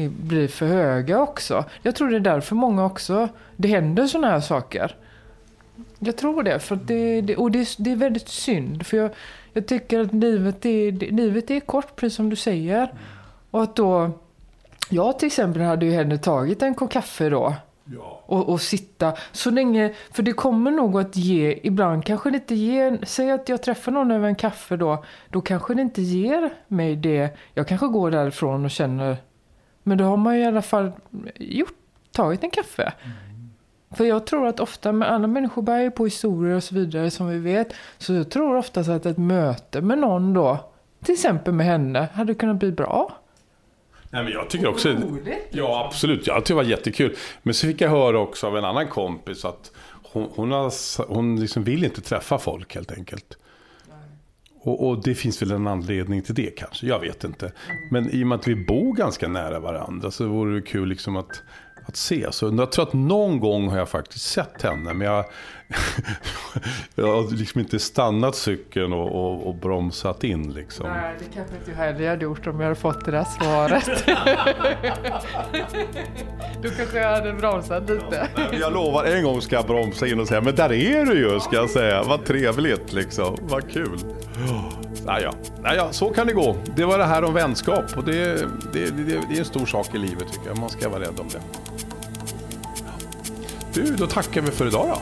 blir 0.09 0.49
för 0.49 0.67
höga 0.67 1.21
också. 1.21 1.65
Jag 1.83 1.95
tror 1.95 2.11
det 2.11 2.17
är 2.17 2.21
därför 2.21 2.55
många 2.55 2.85
också, 2.85 3.29
det 3.57 3.69
händer 3.69 4.07
sådana 4.07 4.31
här 4.31 4.41
saker. 4.41 4.97
Jag 5.99 6.17
tror 6.17 6.43
det, 6.43 6.59
för 6.59 6.77
det, 6.77 7.21
det 7.21 7.37
och 7.37 7.51
det, 7.51 7.75
det, 7.79 7.93
är 7.93 7.97
väldigt 7.97 8.29
synd. 8.29 8.87
För 8.87 8.97
jag, 8.97 9.11
jag 9.53 9.67
tycker 9.67 10.01
att 10.01 10.15
livet 10.15 10.67
är, 10.67 10.93
livet 10.93 11.51
är 11.51 11.61
kort, 11.61 11.97
precis 11.97 12.17
som 12.17 12.31
du 12.31 12.37
säger. 12.37 12.93
Och 13.51 13.63
att 13.63 13.77
då, 13.77 14.11
jag 14.91 15.19
till 15.19 15.27
exempel 15.27 15.63
hade 15.63 15.87
ju 15.87 15.93
hellre 15.93 16.19
tagit 16.19 16.63
en 16.63 16.75
kopp 16.75 16.91
kaffe 16.91 17.29
då. 17.29 17.55
Ja. 17.85 18.23
Och, 18.27 18.49
och, 18.49 18.61
sitta 18.61 19.13
så 19.33 19.51
länge, 19.51 19.95
för 20.13 20.23
det 20.23 20.33
kommer 20.33 20.71
nog 20.71 21.01
att 21.01 21.17
ge, 21.17 21.61
ibland 21.63 22.05
kanske 22.05 22.31
det 22.31 22.37
inte 22.37 22.55
ger, 22.55 22.99
säg 23.03 23.31
att 23.31 23.49
jag 23.49 23.63
träffar 23.63 23.93
någon 23.93 24.11
över 24.11 24.29
en 24.29 24.35
kaffe 24.35 24.77
då, 24.77 25.05
då 25.29 25.41
kanske 25.41 25.75
det 25.75 25.83
inte 25.83 26.03
ger 26.03 26.51
mig 26.69 26.97
det, 26.97 27.39
jag 27.55 27.69
kanske 27.69 27.87
går 27.87 28.11
därifrån 28.11 28.65
och 28.65 28.71
känner 28.71 29.17
men 29.83 29.99
då 29.99 30.05
har 30.05 30.17
man 30.17 30.37
ju 30.37 30.43
i 30.43 30.47
alla 30.47 30.63
fall 30.63 30.93
gjort, 31.37 31.75
tagit 32.13 32.45
en 32.45 32.51
kaffe. 32.51 32.93
Mm. 33.03 33.17
För 33.91 34.05
jag 34.05 34.27
tror 34.27 34.47
att 34.47 34.61
ofta, 34.61 34.93
med 34.93 35.11
alla 35.11 35.27
människor 35.27 35.63
bär 35.63 35.81
ju 35.81 35.91
på 35.91 36.05
historier 36.05 36.57
och 36.57 36.65
så 36.65 36.75
vidare 36.75 37.11
som 37.11 37.29
vi 37.29 37.39
vet. 37.39 37.75
Så 37.99 38.13
jag 38.13 38.31
tror 38.31 38.57
oftast 38.57 38.89
att 38.89 39.07
ett 39.07 39.19
möte 39.19 39.81
med 39.81 39.99
någon 39.99 40.35
då, 40.35 40.71
till 41.05 41.15
exempel 41.15 41.55
med 41.55 41.67
henne, 41.67 42.09
hade 42.15 42.35
kunnat 42.35 42.57
bli 42.57 42.73
bra. 42.73 43.17
Nej, 44.11 44.25
men 44.25 44.33
jag 44.33 44.51
tycker 44.51 44.69
också... 44.69 44.97
Ja, 45.51 45.87
absolut. 45.87 46.27
Jag 46.27 46.45
tycker 46.45 46.55
det 46.55 46.65
var 46.65 46.71
jättekul. 46.71 47.17
Men 47.43 47.55
så 47.55 47.67
fick 47.67 47.81
jag 47.81 47.91
höra 47.91 48.19
också 48.19 48.47
av 48.47 48.57
en 48.57 48.65
annan 48.65 48.89
kompis 48.89 49.45
att 49.45 49.73
hon, 50.13 50.29
hon, 50.35 50.53
har, 50.53 50.73
hon 51.15 51.41
liksom 51.41 51.65
vill 51.65 51.85
inte 51.85 52.01
träffa 52.01 52.39
folk 52.39 52.75
helt 52.75 52.93
enkelt. 52.93 53.39
Och, 54.63 54.89
och, 54.89 55.03
det 55.03 55.15
finns 55.15 55.43
väl 55.43 55.51
en 55.51 55.67
anledning 55.67 56.23
till 56.23 56.35
det 56.35 56.57
kanske, 56.57 56.87
jag 56.87 57.01
vet 57.01 57.25
inte. 57.25 57.53
Men 57.91 58.11
i 58.11 58.23
och 58.23 58.27
med 58.27 58.37
att 58.37 58.49
vi 58.49 58.57
bor 58.57 58.95
ganska 58.95 59.29
nära 59.29 59.61
varandra 59.61 60.11
så 60.11 60.29
vore 60.29 60.55
det 60.55 60.63
kul 60.63 60.89
liksom 60.89 61.17
att, 61.17 61.43
att 61.91 61.97
se. 61.97 62.33
Så 62.33 62.55
jag 62.59 62.73
tror 62.73 62.87
att 62.87 62.93
någon 62.93 63.41
gång 63.41 63.69
har 63.69 63.79
jag 63.79 63.89
faktiskt 63.89 64.27
sett 64.27 64.63
henne. 64.63 64.95
Men 64.95 65.07
jag, 65.07 65.25
jag 66.95 67.07
har 67.07 67.37
liksom 67.37 67.61
inte 67.61 67.79
stannat 67.79 68.37
cykeln 68.37 68.93
och, 68.93 69.07
och, 69.07 69.47
och 69.47 69.55
bromsat 69.55 70.25
in 70.25 70.53
liksom. 70.53 70.87
Nej, 70.87 71.15
det 71.19 71.25
kanske 71.35 71.57
inte 71.57 71.71
jag 71.71 71.79
heller 71.79 72.09
hade 72.09 72.25
gjort 72.25 72.47
om 72.47 72.61
jag 72.61 72.69
hade 72.69 72.81
fått 72.81 73.05
det 73.05 73.11
där 73.11 73.25
svaret. 73.25 73.87
Då 76.63 76.69
kanske 76.71 76.99
jag 76.99 77.17
hade 77.17 77.33
bromsat 77.33 77.91
lite. 77.91 78.29
Jag 78.61 78.73
lovar, 78.73 79.05
en 79.05 79.25
gång 79.25 79.41
ska 79.41 79.57
jag 79.57 79.67
bromsa 79.67 80.07
in 80.07 80.21
och 80.21 80.29
säga, 80.29 80.41
men 80.41 80.55
där 80.55 80.73
är 80.73 81.05
du 81.05 81.19
ju, 81.19 81.41
ska 81.41 81.57
jag 81.57 81.71
säga. 81.71 82.03
Vad 82.03 82.25
trevligt 82.25 82.93
liksom, 82.93 83.37
vad 83.41 83.71
kul. 83.71 83.99
Naja, 85.05 85.35
naja, 85.63 85.93
så 85.93 86.11
kan 86.11 86.27
det 86.27 86.33
gå. 86.33 86.57
Det 86.77 86.85
var 86.85 86.99
det 86.99 87.05
här 87.05 87.25
om 87.25 87.35
vänskap 87.35 87.97
och 87.97 88.05
det, 88.05 88.35
det, 88.73 88.91
det, 88.91 89.03
det 89.29 89.35
är 89.35 89.39
en 89.39 89.45
stor 89.45 89.67
sak 89.67 89.95
i 89.95 89.99
livet 89.99 90.33
tycker 90.33 90.49
jag. 90.49 90.59
Man 90.59 90.71
ska 90.71 90.89
vara 90.89 91.01
rädd 91.01 91.21
om 91.21 91.29
det. 91.29 91.41
Du, 93.73 93.97
då 93.97 94.07
tackar 94.07 94.41
vi 94.41 94.51
för 94.51 94.67
idag 94.67 94.89
då. 94.89 95.01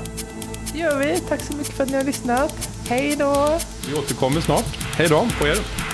Det 0.72 0.78
gör 0.78 0.98
vi. 0.98 1.20
Tack 1.28 1.40
så 1.40 1.56
mycket 1.56 1.74
för 1.74 1.84
att 1.84 1.90
ni 1.90 1.96
har 1.96 2.04
lyssnat. 2.04 2.68
Hej 2.88 3.16
då! 3.18 3.58
Vi 3.88 3.94
återkommer 3.98 4.40
snart. 4.40 4.76
Hej 4.96 5.08
då 5.08 5.26
på 5.38 5.46
er! 5.46 5.88